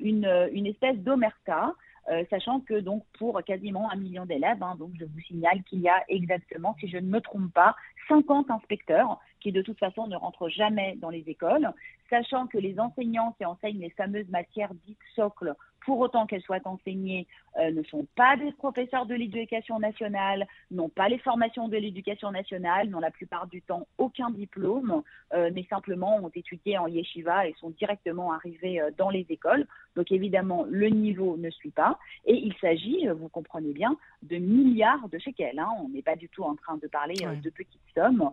une, 0.00 0.48
une 0.52 0.66
espèce 0.66 0.96
d'omerta 0.98 1.74
euh, 2.10 2.24
sachant 2.30 2.60
que 2.60 2.80
donc 2.80 3.04
pour 3.18 3.40
quasiment 3.44 3.90
un 3.90 3.96
million 3.96 4.24
d'élèves, 4.24 4.62
hein, 4.62 4.74
donc 4.78 4.90
je 4.98 5.04
vous 5.04 5.20
signale 5.20 5.62
qu'il 5.64 5.80
y 5.80 5.88
a 5.88 6.02
exactement, 6.08 6.74
si 6.80 6.88
je 6.88 6.96
ne 6.96 7.06
me 7.06 7.20
trompe 7.20 7.52
pas, 7.52 7.76
50 8.08 8.50
inspecteurs 8.50 9.20
qui 9.40 9.52
de 9.52 9.62
toute 9.62 9.78
façon 9.78 10.06
ne 10.06 10.16
rentrent 10.16 10.48
jamais 10.48 10.96
dans 10.96 11.10
les 11.10 11.22
écoles, 11.28 11.70
sachant 12.08 12.46
que 12.46 12.58
les 12.58 12.80
enseignants 12.80 13.32
qui 13.38 13.44
enseignent 13.44 13.80
les 13.80 13.90
fameuses 13.90 14.28
matières 14.28 14.74
dites 14.86 14.98
socles 15.14 15.54
pour 15.84 15.98
autant 15.98 16.26
qu'elles 16.26 16.42
soient 16.42 16.60
enseignées, 16.64 17.26
euh, 17.58 17.70
ne 17.72 17.82
sont 17.84 18.06
pas 18.16 18.36
des 18.36 18.52
professeurs 18.52 19.06
de 19.06 19.14
l'éducation 19.14 19.78
nationale, 19.78 20.46
n'ont 20.70 20.88
pas 20.88 21.08
les 21.08 21.18
formations 21.18 21.68
de 21.68 21.76
l'éducation 21.76 22.30
nationale, 22.30 22.88
n'ont 22.88 23.00
la 23.00 23.10
plupart 23.10 23.46
du 23.46 23.62
temps 23.62 23.86
aucun 23.98 24.30
diplôme, 24.30 25.02
euh, 25.34 25.50
mais 25.54 25.66
simplement 25.68 26.16
ont 26.16 26.30
étudié 26.34 26.78
en 26.78 26.86
yeshiva 26.86 27.46
et 27.46 27.54
sont 27.58 27.70
directement 27.70 28.32
arrivés 28.32 28.80
euh, 28.80 28.90
dans 28.96 29.10
les 29.10 29.26
écoles. 29.28 29.66
Donc 29.96 30.12
évidemment, 30.12 30.64
le 30.68 30.88
niveau 30.88 31.36
ne 31.36 31.50
suit 31.50 31.70
pas. 31.70 31.98
Et 32.24 32.34
il 32.34 32.54
s'agit, 32.60 33.08
vous 33.08 33.28
comprenez 33.28 33.72
bien, 33.72 33.96
de 34.22 34.36
milliards 34.36 35.08
de 35.08 35.18
shekels. 35.18 35.58
Hein. 35.58 35.68
On 35.82 35.88
n'est 35.88 36.02
pas 36.02 36.16
du 36.16 36.28
tout 36.28 36.44
en 36.44 36.54
train 36.54 36.76
de 36.76 36.86
parler 36.86 37.16
de 37.16 37.50
petites 37.50 37.80
sommes. 37.94 38.30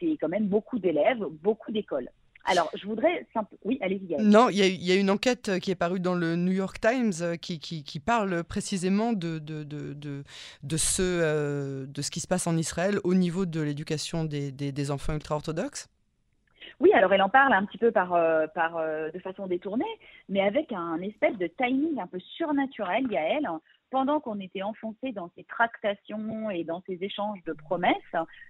C'est 0.00 0.16
quand 0.20 0.28
même 0.28 0.46
beaucoup 0.46 0.78
d'élèves, 0.78 1.24
beaucoup 1.42 1.70
d'écoles. 1.70 2.08
Alors, 2.44 2.70
je 2.74 2.86
voudrais. 2.86 3.26
Oui, 3.64 3.78
allez-y. 3.82 4.16
Non, 4.22 4.48
il 4.48 4.58
y, 4.58 4.92
a 4.92 4.94
une 4.94 5.10
enquête 5.10 5.48
euh, 5.48 5.58
qui 5.58 5.70
est 5.70 5.76
parue 5.76 6.00
dans 6.00 6.14
le 6.14 6.36
New 6.36 6.52
York 6.52 6.80
Times 6.80 7.12
euh, 7.20 7.36
qui, 7.36 7.58
qui, 7.58 8.00
parle 8.00 8.44
précisément 8.44 9.12
de, 9.12 9.38
de, 9.38 9.62
de, 9.62 9.94
de, 10.62 10.76
ce, 10.76 11.02
euh, 11.02 11.86
de 11.86 12.02
ce 12.02 12.10
qui 12.10 12.20
se 12.20 12.26
passe 12.26 12.46
en 12.46 12.56
Israël 12.56 12.98
au 13.04 13.14
niveau 13.14 13.46
de 13.46 13.60
l'éducation 13.60 14.24
des, 14.24 14.50
des, 14.52 14.90
enfants 14.90 15.12
ultra-orthodoxes. 15.12 15.88
Oui, 16.80 16.92
alors 16.94 17.12
elle 17.12 17.22
en 17.22 17.28
parle 17.28 17.52
un 17.52 17.66
petit 17.66 17.76
peu 17.76 17.90
par, 17.90 18.08
par, 18.54 18.80
de 19.12 19.18
façon 19.18 19.46
détournée, 19.46 19.84
mais 20.30 20.40
avec 20.40 20.72
un 20.72 20.98
espèce 21.02 21.36
de 21.36 21.46
timing 21.46 22.00
un 22.00 22.06
peu 22.06 22.18
surnaturel, 22.36 23.04
il 23.04 23.12
y 23.12 23.18
a 23.18 23.36
elle, 23.36 23.46
pendant 23.90 24.20
qu'on 24.20 24.40
était 24.40 24.62
enfoncé 24.62 25.12
dans 25.12 25.30
ces 25.36 25.44
tractations 25.44 26.50
et 26.50 26.64
dans 26.64 26.82
ces 26.86 26.98
échanges 27.00 27.42
de 27.44 27.52
promesses, 27.52 27.94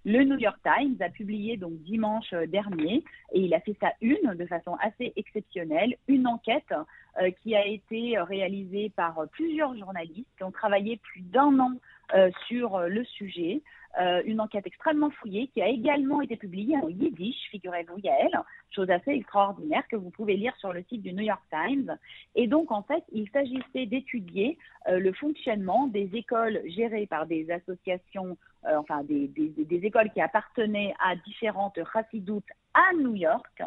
le 0.05 0.25
New 0.25 0.39
York 0.39 0.59
Times 0.63 0.97
a 1.01 1.09
publié 1.09 1.57
donc 1.57 1.73
dimanche 1.83 2.33
dernier, 2.49 3.05
et 3.33 3.41
il 3.41 3.55
a 3.55 3.61
fait 3.61 3.77
sa 3.81 3.93
une 4.01 4.35
de 4.35 4.47
façon 4.47 4.77
assez 4.81 5.13
exceptionnelle, 5.17 5.97
une 6.09 6.27
enquête 6.27 6.75
euh, 7.21 7.31
qui 7.43 7.55
a 7.57 7.67
été 7.67 8.19
réalisée 8.19 8.93
par 8.95 9.17
plusieurs 9.33 9.77
journalistes 9.77 10.29
qui 10.37 10.45
ont 10.45 10.53
travaillé 10.53 10.99
plus 10.99 11.23
d'un 11.23 11.59
an 11.59 11.73
euh, 12.15 12.31
sur 12.47 12.81
le 12.81 13.05
sujet. 13.05 13.63
Euh, 13.99 14.23
une 14.25 14.41
enquête 14.41 14.67
extrêmement 14.67 15.11
fouillée 15.11 15.49
qui 15.49 15.61
a 15.61 15.67
également 15.67 16.21
été 16.21 16.37
publiée 16.37 16.77
en 16.77 16.89
yiddish, 16.89 17.37
figurez-vous, 17.51 17.99
Yael, 17.99 18.31
chose 18.71 18.89
assez 18.89 19.11
extraordinaire 19.11 19.83
que 19.89 19.97
vous 19.97 20.11
pouvez 20.11 20.37
lire 20.37 20.55
sur 20.57 20.73
le 20.73 20.85
site 20.85 21.03
du 21.03 21.13
New 21.13 21.25
York 21.25 21.43
Times. 21.51 21.97
Et 22.37 22.47
donc, 22.47 22.71
en 22.71 22.83
fait, 22.85 23.03
il 23.13 23.29
s'agissait 23.31 23.87
d'étudier 23.87 24.59
euh, 24.89 25.01
le 25.01 25.13
fonctionnement 25.13 25.89
des 25.89 26.09
écoles 26.15 26.61
gérées 26.67 27.07
par 27.07 27.27
des 27.27 27.51
associations, 27.51 28.37
euh, 28.65 28.77
enfin 28.77 29.03
des, 29.03 29.27
des, 29.27 29.85
écoles 29.85 30.11
qui 30.11 30.21
appartenaient 30.21 30.95
à 31.01 31.17
différentes 31.17 31.81
chassidoutes 31.93 32.45
à 32.75 32.95
New 32.95 33.17
York 33.17 33.63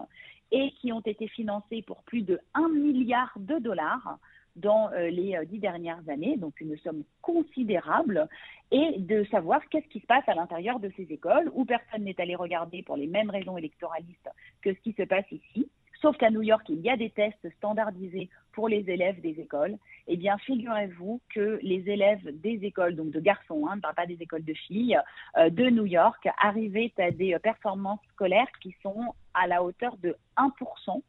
et 0.52 0.72
qui 0.80 0.94
ont 0.94 1.02
été 1.02 1.28
financées 1.28 1.82
pour 1.82 2.02
plus 2.04 2.22
de 2.22 2.40
1 2.54 2.70
milliard 2.70 3.34
de 3.36 3.60
dollars 3.60 4.20
dans 4.56 4.90
les 4.92 5.38
dix 5.48 5.60
dernières 5.60 6.08
années, 6.08 6.38
donc 6.38 6.62
une 6.62 6.78
somme 6.78 7.04
considérable, 7.22 8.28
et 8.72 9.00
de 9.00 9.24
savoir 9.26 9.62
qu'est-ce 9.70 9.88
qui 9.88 10.00
se 10.00 10.06
passe 10.06 10.28
à 10.28 10.34
l'intérieur 10.34 10.80
de 10.80 10.92
ces 10.98 11.04
écoles 11.12 11.52
où 11.54 11.66
personne 11.66 12.04
n'est 12.04 12.20
allé 12.20 12.36
regarder 12.36 12.82
pour 12.84 12.98
les 12.98 13.08
mêmes 13.08 13.30
raisons 13.30 13.58
électoralistes 13.58 14.30
que 14.62 14.74
ce 14.74 14.80
qui 14.80 14.94
se 14.94 15.04
passe 15.04 15.32
ici. 15.32 15.70
Sauf 16.02 16.18
qu'à 16.18 16.30
New 16.30 16.42
York, 16.42 16.64
il 16.68 16.82
y 16.82 16.90
a 16.90 16.98
des 16.98 17.12
tests 17.12 17.50
standardisés 17.58 18.30
pour 18.52 18.68
les 18.68 18.90
élèves 18.90 19.22
des 19.22 19.40
écoles. 19.40 19.78
Eh 20.08 20.18
bien, 20.18 20.38
figurez-vous 20.40 21.22
que 21.34 21.60
les 21.62 21.90
élèves 21.90 22.28
des 22.42 22.60
écoles, 22.66 22.96
donc 22.96 23.12
de 23.12 23.22
garçons, 23.22 23.68
hein, 23.68 23.78
ne 23.78 23.82
parle 23.82 23.96
pas 23.96 24.06
des 24.06 24.22
écoles 24.22 24.44
de 24.44 24.54
filles, 24.54 25.00
euh, 25.38 25.50
de 25.50 25.70
New 25.70 25.86
York, 25.86 26.28
arrivaient 26.42 26.92
à 26.98 27.12
des 27.12 27.38
performances 27.40 28.02
scolaires 28.12 28.52
qui 28.62 28.76
sont 28.82 29.14
à 29.34 29.48
la 29.48 29.64
hauteur 29.64 29.96
de 29.98 30.18
1% 30.36 31.02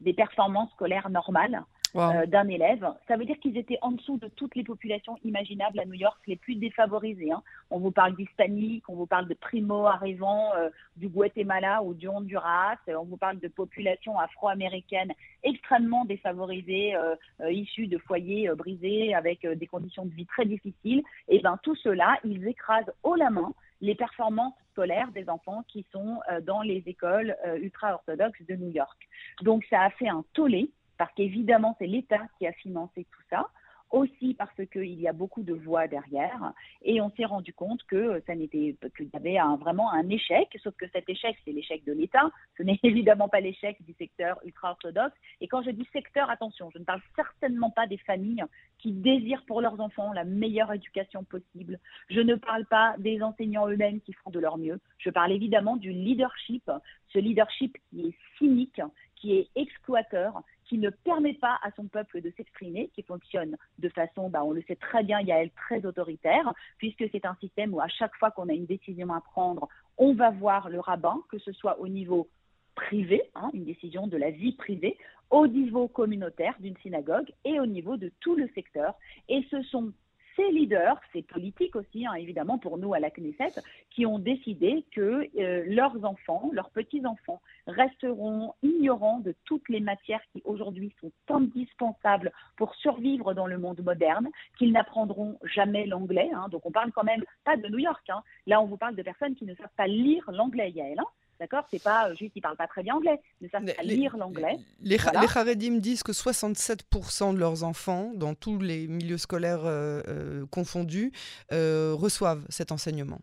des 0.00 0.12
performances 0.12 0.72
scolaires 0.72 1.08
normales. 1.08 1.62
Euh, 1.94 2.24
d'un 2.24 2.48
élève. 2.48 2.86
Ça 3.06 3.18
veut 3.18 3.26
dire 3.26 3.38
qu'ils 3.38 3.58
étaient 3.58 3.78
en 3.82 3.90
dessous 3.90 4.16
de 4.16 4.28
toutes 4.28 4.54
les 4.54 4.64
populations 4.64 5.18
imaginables 5.24 5.78
à 5.78 5.84
New 5.84 5.92
York, 5.92 6.18
les 6.26 6.36
plus 6.36 6.54
défavorisées. 6.54 7.30
Hein. 7.30 7.42
On 7.70 7.78
vous 7.80 7.90
parle 7.90 8.16
d'hispaniques, 8.16 8.88
on 8.88 8.94
vous 8.94 9.04
parle 9.04 9.28
de 9.28 9.34
primo-arrivants 9.34 10.52
euh, 10.56 10.70
du 10.96 11.08
Guatemala 11.08 11.82
ou 11.82 11.92
du 11.92 12.08
Honduras, 12.08 12.76
on 12.88 13.04
vous 13.04 13.18
parle 13.18 13.40
de 13.40 13.48
populations 13.48 14.18
afro-américaines 14.18 15.12
extrêmement 15.42 16.06
défavorisées, 16.06 16.94
euh, 16.94 17.52
issues 17.52 17.88
de 17.88 17.98
foyers 17.98 18.48
brisés 18.56 19.14
avec 19.14 19.46
des 19.46 19.66
conditions 19.66 20.06
de 20.06 20.14
vie 20.14 20.26
très 20.26 20.46
difficiles. 20.46 21.02
Et 21.28 21.40
bien 21.40 21.58
tout 21.62 21.76
cela, 21.76 22.16
ils 22.24 22.46
écrasent 22.48 22.90
haut 23.02 23.16
la 23.16 23.28
main 23.28 23.52
les 23.82 23.96
performances 23.96 24.54
scolaires 24.70 25.10
des 25.12 25.28
enfants 25.28 25.64
qui 25.66 25.84
sont 25.92 26.20
dans 26.44 26.62
les 26.62 26.84
écoles 26.86 27.36
ultra-orthodoxes 27.60 28.40
de 28.48 28.54
New 28.54 28.70
York. 28.70 28.96
Donc 29.42 29.64
ça 29.68 29.82
a 29.82 29.90
fait 29.90 30.08
un 30.08 30.24
tollé 30.34 30.70
parce 31.02 31.14
qu'évidemment, 31.14 31.74
c'est 31.80 31.88
l'État 31.88 32.20
qui 32.38 32.46
a 32.46 32.52
financé 32.52 33.08
tout 33.10 33.22
ça 33.28 33.48
aussi 33.90 34.34
parce 34.34 34.54
qu'il 34.70 35.00
y 35.00 35.08
a 35.08 35.12
beaucoup 35.12 35.42
de 35.42 35.52
voix 35.52 35.88
derrière. 35.88 36.52
Et 36.82 37.00
on 37.00 37.10
s'est 37.10 37.24
rendu 37.24 37.52
compte 37.52 37.82
que 37.88 38.22
ça 38.24 38.36
n'était 38.36 38.76
qu'il 38.96 39.10
y 39.12 39.16
avait 39.16 39.38
vraiment 39.58 39.92
un 39.92 40.08
échec, 40.08 40.48
sauf 40.62 40.76
que 40.76 40.86
cet 40.92 41.08
échec, 41.08 41.36
c'est 41.44 41.50
l'échec 41.50 41.84
de 41.84 41.92
l'État. 41.92 42.30
Ce 42.56 42.62
n'est 42.62 42.78
évidemment 42.84 43.28
pas 43.28 43.40
l'échec 43.40 43.82
du 43.84 43.94
secteur 43.94 44.38
ultra-orthodoxe. 44.44 45.16
Et 45.40 45.48
quand 45.48 45.64
je 45.64 45.70
dis 45.70 45.88
secteur, 45.92 46.30
attention, 46.30 46.70
je 46.72 46.78
ne 46.78 46.84
parle 46.84 47.02
certainement 47.16 47.70
pas 47.70 47.88
des 47.88 47.98
familles 47.98 48.44
qui 48.78 48.92
désirent 48.92 49.44
pour 49.48 49.60
leurs 49.60 49.80
enfants 49.80 50.12
la 50.12 50.22
meilleure 50.22 50.72
éducation 50.72 51.24
possible. 51.24 51.80
Je 52.10 52.20
ne 52.20 52.36
parle 52.36 52.64
pas 52.66 52.94
des 52.98 53.20
enseignants 53.22 53.68
eux-mêmes 53.68 54.00
qui 54.02 54.12
font 54.12 54.30
de 54.30 54.38
leur 54.38 54.56
mieux. 54.56 54.78
Je 54.98 55.10
parle 55.10 55.32
évidemment 55.32 55.76
du 55.76 55.90
leadership, 55.90 56.70
ce 57.12 57.18
leadership 57.18 57.76
qui 57.90 58.06
est 58.06 58.14
cynique, 58.38 58.80
qui 59.22 59.36
est 59.36 59.48
exploiteur, 59.54 60.42
qui 60.72 60.78
ne 60.78 60.88
permet 60.88 61.34
pas 61.34 61.58
à 61.62 61.70
son 61.72 61.84
peuple 61.84 62.22
de 62.22 62.32
s'exprimer, 62.34 62.88
qui 62.94 63.02
fonctionne 63.02 63.58
de 63.78 63.90
façon, 63.90 64.30
bah, 64.30 64.42
on 64.42 64.52
le 64.52 64.62
sait 64.62 64.76
très 64.76 65.04
bien, 65.04 65.20
il 65.20 65.26
y 65.26 65.32
a 65.32 65.42
elle 65.42 65.50
très 65.50 65.84
autoritaire, 65.84 66.50
puisque 66.78 67.04
c'est 67.12 67.26
un 67.26 67.36
système 67.42 67.74
où 67.74 67.80
à 67.82 67.88
chaque 67.88 68.16
fois 68.16 68.30
qu'on 68.30 68.48
a 68.48 68.54
une 68.54 68.64
décision 68.64 69.12
à 69.12 69.20
prendre, 69.20 69.68
on 69.98 70.14
va 70.14 70.30
voir 70.30 70.70
le 70.70 70.80
rabbin, 70.80 71.20
que 71.28 71.38
ce 71.38 71.52
soit 71.52 71.78
au 71.78 71.88
niveau 71.88 72.26
privé, 72.74 73.20
hein, 73.34 73.50
une 73.52 73.66
décision 73.66 74.06
de 74.06 74.16
la 74.16 74.30
vie 74.30 74.52
privée, 74.52 74.96
au 75.28 75.46
niveau 75.46 75.88
communautaire 75.88 76.54
d'une 76.58 76.78
synagogue 76.78 77.30
et 77.44 77.60
au 77.60 77.66
niveau 77.66 77.98
de 77.98 78.10
tout 78.20 78.34
le 78.34 78.48
secteur. 78.54 78.94
Et 79.28 79.46
ce 79.50 79.60
sont 79.64 79.92
ces 80.36 80.50
leaders, 80.50 81.00
ces 81.12 81.22
politiques 81.22 81.76
aussi, 81.76 82.06
hein, 82.06 82.14
évidemment 82.14 82.58
pour 82.58 82.78
nous 82.78 82.94
à 82.94 83.00
la 83.00 83.10
Knesset, 83.10 83.60
qui 83.90 84.06
ont 84.06 84.18
décidé 84.18 84.84
que 84.92 85.28
euh, 85.38 85.64
leurs 85.66 86.04
enfants, 86.04 86.50
leurs 86.52 86.70
petits-enfants, 86.70 87.40
resteront 87.66 88.54
ignorants 88.62 89.20
de 89.20 89.34
toutes 89.44 89.68
les 89.68 89.80
matières 89.80 90.22
qui 90.32 90.42
aujourd'hui 90.44 90.92
sont 91.00 91.12
indispensables 91.28 92.32
pour 92.56 92.74
survivre 92.76 93.34
dans 93.34 93.46
le 93.46 93.58
monde 93.58 93.80
moderne, 93.82 94.28
qu'ils 94.58 94.72
n'apprendront 94.72 95.38
jamais 95.44 95.86
l'anglais. 95.86 96.30
Hein. 96.34 96.48
donc 96.50 96.64
on 96.66 96.72
parle 96.72 96.92
quand 96.92 97.04
même 97.04 97.24
pas 97.44 97.56
de 97.56 97.68
New 97.68 97.78
York. 97.78 98.08
Hein. 98.08 98.22
là, 98.46 98.60
on 98.60 98.66
vous 98.66 98.76
parle 98.76 98.96
de 98.96 99.02
personnes 99.02 99.34
qui 99.34 99.44
ne 99.44 99.54
savent 99.54 99.68
pas 99.76 99.86
lire 99.86 100.30
l'anglais, 100.30 100.70
Yael. 100.70 101.00
D'accord 101.42 101.64
C'est 101.72 101.82
pas 101.82 102.08
euh, 102.08 102.14
juste 102.14 102.32
qu'ils 102.34 102.40
parlent 102.40 102.56
pas 102.56 102.68
très 102.68 102.84
bien 102.84 102.94
anglais, 102.94 103.20
mais 103.40 103.48
savent 103.48 103.64
pas 103.64 103.82
lire 103.82 104.16
l'anglais. 104.16 104.58
Les, 104.80 104.96
voilà. 104.96 105.54
disent 105.56 106.04
que 106.04 106.12
67% 106.12 107.34
de 107.34 107.40
leurs 107.40 107.64
enfants, 107.64 108.12
dans 108.14 108.34
tous 108.34 108.60
les 108.60 108.86
milieux 108.86 109.18
scolaires 109.18 109.64
euh, 109.64 110.02
euh, 110.06 110.46
confondus, 110.52 111.10
reçoivent 111.50 112.46
cet 112.48 112.70
enseignement. 112.70 113.18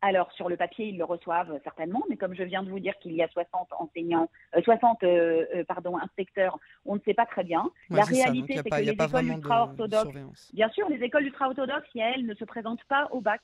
Alors, 0.00 0.32
sur 0.32 0.48
le 0.48 0.56
papier, 0.56 0.86
ils 0.86 0.96
le 0.96 1.04
reçoivent 1.04 1.60
certainement, 1.62 2.02
mais 2.08 2.16
comme 2.16 2.34
je 2.34 2.42
viens 2.42 2.62
de 2.62 2.70
vous 2.70 2.80
dire 2.80 2.94
qu'il 3.00 3.12
y 3.12 3.22
a 3.22 3.28
60 3.28 3.68
enseignants, 3.78 4.30
60 4.64 5.04
pardon, 5.68 5.98
inspecteurs, 5.98 6.58
on 6.86 6.94
ne 6.94 7.00
sait 7.00 7.12
pas 7.12 7.26
très 7.26 7.44
bien. 7.44 7.70
la 7.90 8.04
réalité, 8.04 8.56
c'est 8.56 8.70
que 8.70 8.76
les 8.76 8.92
écoles 8.92 9.26
ultra-orthodoxes, 9.26 10.54
bien 10.54 10.70
sûr, 10.70 10.88
les 10.88 11.04
écoles 11.04 11.24
ultra-orthodoxes, 11.24 11.90
elles, 11.96 12.24
ne 12.24 12.34
se 12.34 12.46
présentent 12.46 12.84
pas 12.84 13.08
au 13.10 13.20
bac, 13.20 13.42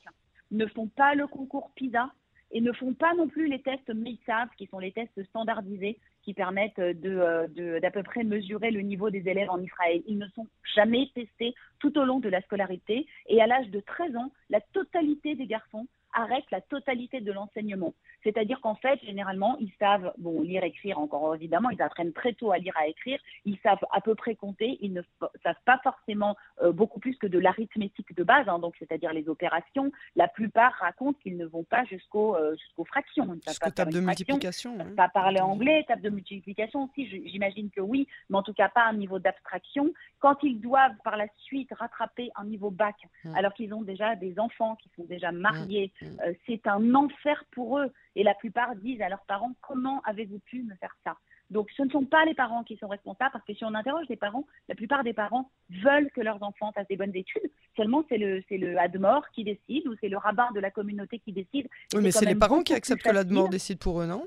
ne 0.50 0.64
font 0.66 0.87
pas 0.87 1.14
le 1.14 1.26
concours 1.26 1.73
PISA, 1.75 2.09
et 2.50 2.61
ne 2.61 2.73
font 2.73 2.95
pas 2.95 3.15
non 3.15 3.29
plus 3.29 3.49
les 3.49 3.61
tests 3.61 3.93
MEISAV, 3.93 4.49
qui 4.57 4.67
sont 4.67 4.79
les 4.79 4.93
tests 4.93 5.23
standardisés 5.25 5.99
qui 6.23 6.35
permettent 6.35 6.81
de, 6.81 7.47
de, 7.55 7.79
d'à 7.79 7.91
peu 7.91 8.03
près 8.03 8.25
mesurer 8.25 8.71
le 8.71 8.81
niveau 8.81 9.11
des 9.11 9.29
élèves 9.29 9.50
en 9.50 9.61
Israël. 9.61 10.03
Ils 10.07 10.19
ne 10.19 10.26
sont 10.29 10.47
jamais 10.75 11.11
testés 11.15 11.55
tout 11.79 11.97
au 11.99 12.05
long 12.05 12.19
de 12.19 12.29
la 12.29 12.43
scolarité 12.43 13.07
et 13.29 13.41
à 13.41 13.47
l'âge 13.47 13.69
de 13.71 13.81
13 13.81 14.17
ans, 14.17 14.33
la 14.50 14.61
totalité 14.61 15.35
des 15.37 15.47
garçons 15.47 15.87
arrêtent 16.17 16.51
la 16.51 16.61
totalité 16.61 17.21
de 17.21 17.31
l'enseignement. 17.31 17.95
C'est-à-dire 18.25 18.61
qu'en 18.61 18.75
fait, 18.75 18.99
généralement, 19.05 19.57
ils 19.61 19.73
savent, 19.79 20.13
bon, 20.19 20.41
lire, 20.41 20.65
écrire, 20.65 20.99
encore 20.99 21.35
évidemment, 21.35 21.71
ils 21.71 21.81
apprennent 21.81 22.13
très 22.13 22.33
tôt 22.33 22.51
à 22.51 22.59
lire, 22.59 22.75
à 22.77 22.89
écrire, 22.89 23.21
ils 23.45 23.59
savent 23.63 23.85
à 23.93 24.01
peu 24.01 24.15
près 24.15 24.35
compter, 24.35 24.79
ils 24.81 24.93
ne 24.93 25.03
savent 25.45 25.55
pas 25.65 25.79
forcément 25.85 26.37
euh, 26.63 26.73
beaucoup 26.73 26.99
plus 26.99 27.17
que 27.19 27.27
de 27.27 27.39
l'arithmétique 27.39 28.17
de 28.17 28.25
base, 28.25 28.49
hein, 28.49 28.59
donc 28.59 28.75
c'est-à-dire 28.79 29.13
les 29.13 29.29
opérations. 29.29 29.93
La 30.17 30.27
plupart 30.27 30.73
racontent 30.81 31.19
qu'ils 31.23 31.37
ne 31.37 31.47
vont 31.47 31.65
pas 31.65 31.85
jusqu'au 31.85 32.35
euh, 32.35 32.57
jusqu'aux 32.57 32.85
fractions. 32.85 33.39
Jusqu'aux 33.47 33.71
tables 33.71 33.93
de 33.93 34.01
multiplication. 34.01 34.79
Hein. 34.81 34.95
Pas 34.97 35.09
parler 35.09 35.41
anglais, 35.41 35.85
table 35.87 36.03
de 36.03 36.11
multiplication 36.11 36.85
aussi, 36.85 37.07
j'imagine 37.29 37.71
que 37.71 37.81
oui, 37.81 38.09
mais 38.31 38.39
en 38.39 38.43
tout 38.43 38.55
cas 38.55 38.69
pas 38.69 38.87
un 38.87 38.95
niveau 38.95 39.19
d'abstraction. 39.19 39.93
Quand 40.19 40.43
ils 40.43 40.61
doivent 40.61 40.97
par 41.05 41.17
la 41.17 41.27
suite 41.39 41.71
rattraper 41.73 42.31
un 42.37 42.45
niveau 42.45 42.71
bac, 42.71 42.97
mmh. 43.25 43.37
alors 43.37 43.55
qu'ils 43.55 43.73
ont 43.75 43.83
déjà 43.83 44.17
des 44.17 44.39
enfants 44.39 44.77
qui 44.77 44.91
sont 44.97 45.05
déjà 45.05 45.31
mariés, 45.33 45.93
mmh. 46.01 46.06
Mmh. 46.07 46.21
Euh, 46.23 46.33
c'est 46.47 46.67
un 46.67 46.95
enfer 46.95 47.45
pour 47.53 47.79
eux. 47.79 47.93
Et 48.15 48.23
la 48.23 48.35
plupart 48.35 48.75
disent 48.77 49.03
à 49.03 49.09
leurs 49.09 49.25
parents, 49.27 49.53
comment 49.61 50.01
avez-vous 50.05 50.39
pu 50.41 50.63
me 50.63 50.75
faire 50.77 50.97
ça? 51.05 51.17
Donc 51.51 51.71
ce 51.77 51.83
ne 51.83 51.91
sont 51.91 52.05
pas 52.05 52.25
les 52.25 52.35
parents 52.35 52.65
qui 52.65 52.77
sont 52.77 52.89
responsables, 52.89 53.31
parce 53.33 53.45
que 53.45 53.55
si 53.55 53.65
on 53.65 53.75
interroge 53.75 54.07
les 54.09 54.17
parents, 54.17 54.45
la 54.69 54.75
plupart 54.75 55.05
des 55.05 55.13
parents 55.13 55.51
veulent 55.71 56.11
que 56.11 56.21
leurs 56.21 56.43
enfants 56.43 56.73
fassent 56.73 56.89
des 56.89 56.97
bonnes 56.97 57.15
études. 57.15 57.51
Seulement 57.77 58.05
c'est 58.09 58.19
le, 58.19 58.43
c'est 58.49 58.59
le 58.59 58.77
Admor 58.79 59.23
qui 59.31 59.45
décide, 59.45 59.87
ou 59.87 59.95
c'est 60.01 60.09
le 60.09 60.17
rabbin 60.17 60.49
de 60.55 60.61
la 60.61 60.73
communauté 60.73 61.21
qui 61.21 61.33
décide. 61.33 61.69
Oui, 61.95 62.03
mais 62.03 62.11
c'est 62.11 62.25
les 62.25 62.35
parents 62.35 62.63
qui 62.63 62.75
acceptent 62.75 63.03
que 63.03 63.11
l'Admor 63.11 63.49
décide 63.49 63.79
pour 63.79 64.01
eux, 64.01 64.07
non? 64.07 64.27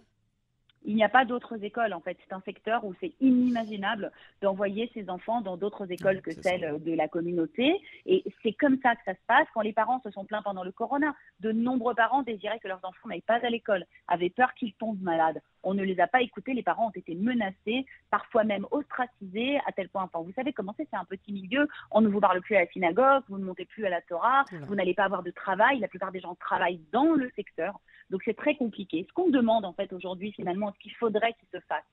Il 0.84 0.96
n'y 0.96 1.04
a 1.04 1.10
pas 1.10 1.26
d'autres 1.26 1.64
écoles 1.64 1.94
en 1.94 2.00
fait. 2.00 2.18
C'est 2.24 2.34
un 2.34 2.42
secteur 2.42 2.86
où 2.86 2.94
c'est 3.00 3.14
inimaginable 3.20 4.12
d'envoyer 4.42 4.90
ses 4.94 5.10
enfants 5.10 5.42
dans 5.42 5.58
d'autres 5.58 5.92
écoles 5.92 6.22
que 6.22 6.32
celles 6.32 6.82
de 6.84 6.94
la 6.94 7.08
communauté. 7.08 7.76
Et 8.06 8.24
c'est 8.44 8.54
comme 8.54 8.80
ça 8.82 8.96
que 8.96 9.02
ça 9.06 9.14
se 9.14 9.26
passe. 9.28 9.48
Quand 9.54 9.62
les 9.62 9.74
parents 9.74 10.02
se 10.02 10.12
sont 10.12 10.26
plaints 10.26 10.42
pendant 10.44 10.64
le 10.64 10.72
corona, 10.72 11.14
de 11.40 11.52
nombreux 11.52 11.96
parents 11.96 12.24
désiraient 12.24 12.60
que 12.60 12.68
leurs 12.68 12.84
enfants 12.84 13.10
n'aillent 13.10 13.22
pas 13.22 13.40
à 13.44 13.50
l'école, 13.50 13.86
avaient 14.08 14.30
peur 14.30 14.54
qu'ils 14.54 14.74
tombent 14.74 15.02
malades. 15.02 15.42
On 15.64 15.74
ne 15.74 15.84
les 15.84 16.00
a 16.00 16.08
pas 16.08 16.22
écoutés, 16.22 16.54
les 16.54 16.64
parents 16.64 16.88
ont 16.88 17.00
été 17.00 17.16
menacés, 17.16 17.86
parfois 18.10 18.44
même 18.44 18.66
ostracisés, 18.72 19.60
à 19.66 19.72
tel 19.72 19.90
point, 19.90 20.04
enfin, 20.04 20.24
vous 20.24 20.34
savez 20.34 20.54
comment 20.54 20.74
c'est, 20.78 20.88
c'est 20.90 20.98
un 20.98 21.06
petit 21.06 21.32
milieu, 21.32 21.68
on 21.92 22.02
ne 22.02 22.08
vous 22.08 22.20
parle 22.20 22.42
plus 22.42 22.56
à 22.56 22.62
la 22.62 22.68
synagogue, 22.68 23.24
vous 23.28 23.38
ne 23.38 23.46
montez 23.46 23.66
plus 23.66 23.86
à 23.86 23.90
la 23.90 24.02
Torah, 24.02 24.46
vous 24.68 24.76
n'allez 24.76 24.94
pas 24.94 25.04
avoir 25.04 25.24
de 25.24 25.32
travail, 25.32 25.80
la 25.80 25.88
plupart 25.88 26.12
des 26.12 26.20
gens 26.20 26.36
travaillent 26.36 26.82
dans 26.92 27.14
le 27.14 27.30
secteur. 27.36 27.80
Donc 28.10 28.22
c'est 28.26 28.36
très 28.36 28.56
compliqué. 28.56 29.06
Ce 29.08 29.14
qu'on 29.14 29.30
demande 29.30 29.66
en 29.66 29.74
fait 29.74 29.92
aujourd'hui 29.94 30.32
finalement, 30.32 30.72
ce 30.74 30.80
qu'il 30.80 30.94
faudrait 30.96 31.34
qu'il 31.34 31.50
se 31.52 31.60
fasse, 31.68 31.84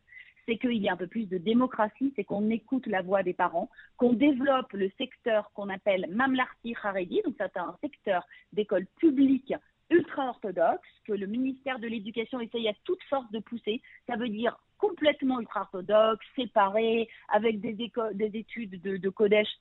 c'est 0.46 0.58
qu'il 0.58 0.74
y 0.74 0.86
ait 0.86 0.90
un 0.90 0.96
peu 0.96 1.08
plus 1.08 1.26
de 1.26 1.38
démocratie, 1.38 2.12
c'est 2.14 2.24
qu'on 2.24 2.50
écoute 2.50 2.86
la 2.86 3.02
voix 3.02 3.22
des 3.22 3.34
parents, 3.34 3.68
qu'on 3.96 4.12
développe 4.12 4.72
le 4.72 4.90
secteur 4.96 5.50
qu'on 5.54 5.68
appelle 5.68 6.06
Mamlarti 6.10 6.74
Haredi, 6.82 7.20
donc 7.24 7.34
c'est 7.38 7.56
un 7.56 7.76
secteur 7.82 8.24
d'école 8.52 8.86
publique 8.98 9.52
ultra-orthodoxe 9.90 10.88
que 11.04 11.12
le 11.12 11.26
ministère 11.26 11.78
de 11.78 11.86
l'Éducation 11.86 12.40
essaye 12.40 12.68
à 12.68 12.74
toute 12.84 13.02
force 13.04 13.30
de 13.30 13.38
pousser. 13.38 13.80
Ça 14.06 14.16
veut 14.16 14.28
dire 14.28 14.58
complètement 14.78 15.40
ultra-orthodoxe, 15.40 16.24
séparé, 16.34 17.08
avec 17.28 17.60
des, 17.60 17.72
des 17.72 18.38
études 18.38 18.80
de, 18.82 18.96
de 18.96 19.12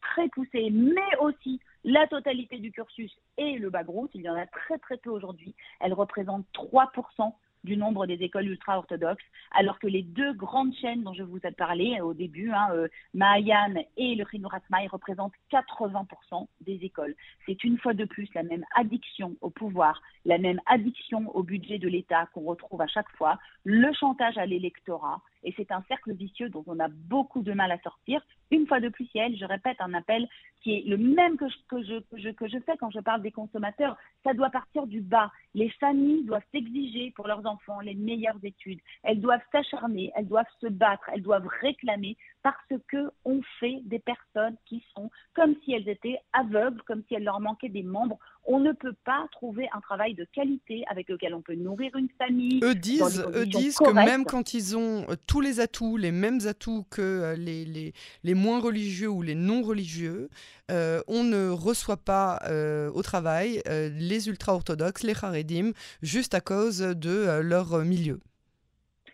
très 0.01 0.27
poussées, 0.29 0.69
mais 0.71 1.17
aussi 1.21 1.59
la 1.83 2.07
totalité 2.07 2.57
du 2.57 2.71
cursus 2.71 3.11
et 3.37 3.57
le 3.57 3.69
background. 3.69 4.09
Il 4.13 4.21
y 4.21 4.29
en 4.29 4.35
a 4.35 4.45
très 4.47 4.77
très 4.79 4.97
peu 4.97 5.09
aujourd'hui. 5.09 5.55
Elle 5.79 5.93
représente 5.93 6.45
3% 6.53 7.33
du 7.65 7.75
nombre 7.75 8.05
des 8.05 8.21
écoles 8.23 8.47
ultra-orthodoxes, 8.47 9.23
alors 9.51 9.79
que 9.79 9.87
les 9.87 10.03
deux 10.03 10.33
grandes 10.33 10.73
chaînes 10.75 11.03
dont 11.03 11.13
je 11.13 11.23
vous 11.23 11.39
ai 11.43 11.51
parlé 11.51 11.99
au 12.01 12.13
début, 12.13 12.51
hein, 12.51 12.67
euh, 12.71 12.87
Mahayan 13.13 13.73
et 13.97 14.15
le 14.15 14.25
Chinurat 14.29 14.61
représentent 14.91 15.33
80% 15.51 16.47
des 16.61 16.79
écoles. 16.83 17.15
C'est 17.45 17.63
une 17.63 17.77
fois 17.77 17.93
de 17.93 18.05
plus 18.05 18.29
la 18.33 18.43
même 18.43 18.63
addiction 18.75 19.35
au 19.41 19.49
pouvoir, 19.49 20.01
la 20.23 20.37
même 20.37 20.61
addiction 20.65 21.35
au 21.35 21.43
budget 21.43 21.79
de 21.79 21.87
l'État 21.87 22.27
qu'on 22.33 22.45
retrouve 22.45 22.81
à 22.81 22.87
chaque 22.87 23.09
fois, 23.17 23.39
le 23.63 23.91
chantage 23.93 24.37
à 24.37 24.45
l'électorat 24.45 25.21
et 25.45 25.53
c'est 25.55 25.71
un 25.71 25.83
cercle 25.87 26.13
vicieux 26.13 26.49
dont 26.49 26.63
on 26.67 26.79
a 26.79 26.87
beaucoup 26.89 27.41
de 27.41 27.53
mal 27.53 27.71
à 27.71 27.79
sortir. 27.79 28.21
Une 28.51 28.67
fois 28.67 28.79
de 28.79 28.89
plus, 28.89 29.05
Ciel, 29.07 29.37
je 29.37 29.45
répète 29.45 29.77
un 29.79 29.93
appel 29.93 30.27
qui 30.61 30.73
est 30.73 30.83
le 30.87 30.97
même 30.97 31.37
que 31.37 31.45
que, 31.69 31.83
je, 31.83 32.59
fais 32.65 32.77
quand 32.77 32.89
je 32.89 32.99
parle 32.99 33.21
des 33.21 33.31
consommateurs. 33.31 33.97
Ça 34.23 34.33
doit 34.33 34.49
partir 34.49 34.87
du 34.87 35.01
bas. 35.01 35.31
Les 35.53 35.69
familles 35.69 36.25
doivent 36.25 36.41
exiger 36.53 37.11
pour 37.11 37.27
leurs 37.27 37.45
enfants 37.45 37.79
les 37.79 37.93
meilleures 37.93 38.43
études. 38.43 38.79
Elles 39.03 39.21
doivent 39.21 39.43
s'acharner, 39.51 40.11
elles 40.15 40.27
doivent 40.27 40.45
se 40.59 40.67
battre, 40.67 41.09
elles 41.13 41.21
doivent 41.21 41.47
réclamer 41.61 42.17
parce 42.45 42.79
que 42.89 43.09
on 43.25 43.41
fait 43.59 43.81
des 43.85 43.97
personnes 43.97 44.55
qui 44.67 44.83
sont 44.95 45.09
comme 45.33 45.55
si 45.63 45.73
elles 45.73 45.89
étaient 45.89 46.19
aveugles, 46.31 46.79
comme 46.83 47.01
si 47.07 47.15
elles 47.15 47.23
leur 47.23 47.39
manquaient 47.39 47.69
des 47.69 47.81
membres. 47.81 48.19
On 48.45 48.59
ne 48.59 48.71
peut 48.71 48.93
pas 49.03 49.25
trouver 49.31 49.67
un 49.73 49.81
travail 49.81 50.13
de 50.13 50.27
qualité 50.31 50.83
avec 50.87 51.09
lequel 51.09 51.33
on 51.33 51.41
peut 51.41 51.55
nourrir 51.55 51.95
une 51.95 52.09
famille. 52.19 52.59
Eux 52.63 52.75
disent, 52.75 53.25
eux 53.33 53.47
disent 53.47 53.79
que 53.79 53.91
même 53.91 54.25
quand 54.25 54.53
ils 54.53 54.77
ont 54.77 55.07
euh, 55.09 55.15
tous 55.25 55.41
les 55.41 55.59
atouts, 55.59 55.97
les 55.97 56.11
mêmes 56.11 56.37
atouts 56.45 56.85
que 56.91 57.01
euh, 57.01 57.35
les, 57.35 57.65
les, 57.65 57.93
les 58.23 58.33
moins 58.35 58.59
religieux 58.59 59.09
ou 59.09 59.23
les 59.23 59.33
non 59.33 59.63
religieux, 59.63 60.29
euh, 60.69 61.01
on 61.07 61.23
ne 61.23 61.49
reçoit 61.49 61.97
pas 61.97 62.37
au 62.93 63.01
travail 63.01 63.63
les 63.65 64.27
ultra-orthodoxes, 64.27 65.01
les 65.01 65.15
haredim, 65.19 65.71
juste 66.03 66.35
à 66.35 66.41
cause 66.41 66.79
de 66.79 67.41
leur 67.41 67.79
milieu. 67.79 68.19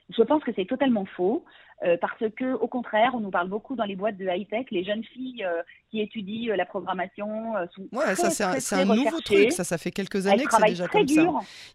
Je 0.09 0.23
pense 0.23 0.43
que 0.43 0.51
c'est 0.53 0.65
totalement 0.65 1.05
faux. 1.05 1.45
Euh, 1.83 1.97
parce 1.99 2.31
que, 2.37 2.53
au 2.53 2.67
contraire, 2.67 3.11
on 3.15 3.19
nous 3.19 3.31
parle 3.31 3.49
beaucoup 3.49 3.75
dans 3.75 3.85
les 3.85 3.95
boîtes 3.95 4.17
de 4.17 4.27
high-tech, 4.27 4.67
les 4.69 4.83
jeunes 4.83 5.03
filles 5.03 5.43
euh, 5.43 5.63
qui 5.89 5.99
étudient 5.99 6.51
euh, 6.51 6.55
la 6.55 6.65
programmation 6.65 7.27
sont 7.75 7.87
ouais, 7.91 8.15
ça 8.15 8.29
c'est 8.29 8.75
un, 8.75 8.85
nouveau 8.85 9.19
truc, 9.21 9.51
ça, 9.51 9.63
ça 9.63 9.79
fait 9.79 9.89
quelques 9.89 10.27
années 10.27 10.43
que 10.43 10.55
c'est 10.55 10.67
déjà 10.67 10.87
comme 10.87 11.07
ça. 11.07 11.23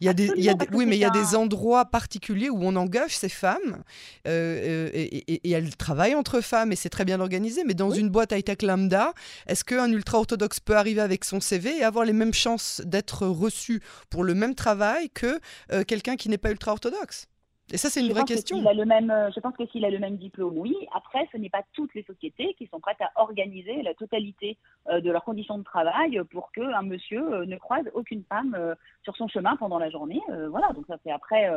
Il 0.01 0.07
y 0.07 0.09
a 0.09 0.13
des, 0.13 0.31
il 0.37 0.45
y 0.45 0.49
a 0.49 0.55
oui, 0.73 0.87
mais 0.87 0.97
il 0.97 1.01
y 1.01 1.05
a 1.05 1.11
des 1.11 1.35
endroits 1.35 1.87
particuliers 1.87 2.51
où 2.51 2.59
on 2.63 2.77
engage 2.77 3.17
ces 3.17 3.29
femmes 3.29 3.83
et, 4.25 5.51
elles 5.51 5.77
travaillent 5.77 6.15
entre 6.15 6.41
femmes 6.41 6.71
et 6.71 6.77
c'est 6.77 6.89
très 6.89 7.05
bien 7.05 7.21
organisé. 7.21 7.65
Mais 7.65 7.75
dans 7.75 7.91
une 7.91 8.09
boîte 8.09 8.31
high-tech 8.31 8.63
lambda, 8.63 9.13
est-ce 9.49 9.65
qu'un 9.65 9.91
ultra-orthodoxe 9.91 10.61
peut 10.61 10.77
arriver 10.77 11.01
avec 11.01 11.25
son 11.25 11.41
CV 11.41 11.79
et 11.79 11.83
avoir 11.83 12.05
les 12.05 12.13
mêmes 12.13 12.35
chances 12.35 12.81
d'être 12.85 13.27
reçu 13.27 13.83
pour 14.09 14.23
le 14.23 14.35
même 14.35 14.55
travail 14.55 15.11
que 15.11 15.41
quelqu'un 15.85 16.15
qui 16.15 16.29
n'est 16.29 16.39
pas 16.39 16.53
ultra-orthodoxe? 16.53 17.29
Et 17.73 17.79
ça, 17.79 17.91
c'est 17.91 18.01
une 18.01 18.13
vraie 18.13 18.25
question. 18.25 18.65
A 18.65 18.73
le 18.73 18.85
même, 18.85 19.11
euh, 19.11 19.29
je 19.35 19.41
pense 19.41 19.57
que 19.57 19.67
s'il 19.67 19.85
a 19.85 19.91
le 19.91 19.99
même 19.99 20.17
diplôme, 20.17 20.57
oui. 20.57 20.77
Après, 20.95 21.29
ce 21.33 21.37
n'est 21.37 21.49
pas 21.51 21.65
toutes 21.73 21.95
les 21.95 22.05
sociétés 22.05 22.55
qui 22.55 22.69
sont 22.69 22.79
prêtes 22.79 23.01
à 23.01 23.11
organiser 23.21 23.83
la 23.83 23.93
totalité 23.93 24.57
euh, 24.89 25.01
de 25.01 25.11
leurs 25.11 25.25
conditions 25.25 25.59
de 25.59 25.65
travail 25.65 26.21
pour 26.31 26.53
qu'un 26.53 26.83
monsieur 26.83 27.35
euh, 27.35 27.45
ne 27.45 27.57
croise 27.57 27.85
aucune 27.95 28.23
femme 28.29 28.57
sur 29.03 29.17
son 29.17 29.27
chemin 29.27 29.57
pendant 29.57 29.79
la 29.79 29.91
journée. 29.91 30.21
voilà, 30.49 30.69
donc 30.75 30.87
ça, 30.87 30.97
c'est 31.03 31.11
après, 31.11 31.51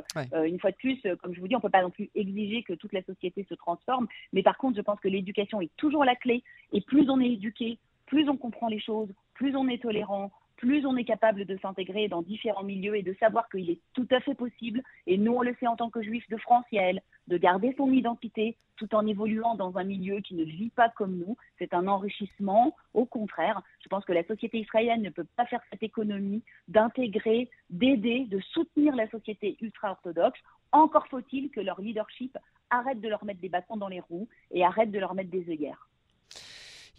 une 0.45 0.59
fois 0.59 0.71
de 0.71 0.75
plus, 0.75 0.99
comme 1.21 1.33
je 1.33 1.39
vous 1.39 1.47
dis, 1.47 1.55
on 1.55 1.59
ne 1.59 1.63
peut 1.63 1.69
pas 1.69 1.81
non 1.81 1.89
plus 1.89 2.09
exiger 2.15 2.63
que 2.63 2.73
toute 2.73 2.93
la 2.93 3.03
société 3.03 3.45
se 3.47 3.53
transforme. 3.53 4.07
Mais 4.33 4.43
par 4.43 4.57
contre, 4.57 4.77
je 4.77 4.81
pense 4.81 4.99
que 4.99 5.07
l'éducation 5.07 5.61
est 5.61 5.71
toujours 5.77 6.05
la 6.05 6.15
clé. 6.15 6.43
Et 6.73 6.81
plus 6.81 7.09
on 7.09 7.19
est 7.19 7.31
éduqué, 7.31 7.77
plus 8.07 8.29
on 8.29 8.37
comprend 8.37 8.67
les 8.67 8.79
choses, 8.79 9.09
plus 9.33 9.55
on 9.55 9.67
est 9.67 9.81
tolérant, 9.81 10.31
plus 10.59 10.85
on 10.85 10.97
est 10.97 11.05
capable 11.05 11.45
de 11.45 11.57
s'intégrer 11.61 12.09
dans 12.09 12.21
différents 12.21 12.63
milieux 12.63 12.97
et 12.97 13.01
de 13.01 13.15
savoir 13.17 13.47
qu'il 13.49 13.69
est 13.69 13.79
tout 13.93 14.07
à 14.11 14.19
fait 14.19 14.35
possible, 14.35 14.83
et 15.07 15.17
nous 15.17 15.31
on 15.31 15.41
le 15.41 15.55
sait 15.57 15.67
en 15.67 15.77
tant 15.77 15.89
que 15.89 16.01
juifs 16.01 16.29
de 16.29 16.35
France, 16.35 16.65
Yael, 16.73 17.01
de 17.27 17.37
garder 17.37 17.73
son 17.77 17.89
identité 17.93 18.57
tout 18.75 18.93
en 18.93 19.07
évoluant 19.07 19.55
dans 19.55 19.77
un 19.77 19.85
milieu 19.85 20.19
qui 20.19 20.35
ne 20.35 20.43
vit 20.43 20.69
pas 20.69 20.89
comme 20.89 21.17
nous. 21.17 21.37
C'est 21.59 21.73
un 21.73 21.87
enrichissement. 21.87 22.75
Au 22.93 23.05
contraire, 23.05 23.61
je 23.81 23.87
pense 23.87 24.03
que 24.03 24.11
la 24.11 24.25
société 24.25 24.59
israélienne 24.59 25.01
ne 25.01 25.09
peut 25.09 25.27
pas 25.37 25.45
faire 25.45 25.61
cette 25.69 25.83
économie 25.83 26.43
d'intégrer, 26.67 27.49
d'aider, 27.69 28.25
de 28.25 28.39
soutenir 28.39 28.95
la 28.95 29.09
société 29.09 29.57
ultra-orthodoxe. 29.61 30.39
Encore 30.73 31.07
faut-il 31.07 31.51
que 31.51 31.61
leur 31.61 31.79
leadership 31.79 32.37
arrête 32.69 32.99
de 32.99 33.07
leur 33.07 33.23
mettre 33.23 33.41
des 33.41 33.49
bâtons 33.49 33.77
dans 33.77 33.87
les 33.87 34.01
roues 34.01 34.27
et 34.51 34.65
arrête 34.65 34.91
de 34.91 34.99
leur 34.99 35.13
mettre 35.13 35.31
des 35.31 35.49
œillères. 35.49 35.88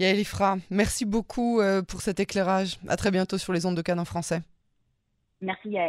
Yael 0.00 0.18
Ifra, 0.18 0.56
merci 0.70 1.04
beaucoup 1.04 1.60
euh, 1.60 1.82
pour 1.82 2.00
cet 2.00 2.20
éclairage. 2.20 2.78
À 2.88 2.96
très 2.96 3.10
bientôt 3.10 3.36
sur 3.36 3.52
les 3.52 3.66
ondes 3.66 3.76
de 3.76 3.82
Cannes 3.82 4.02
français. 4.06 4.40
Merci 5.42 5.68
Yael. 5.68 5.88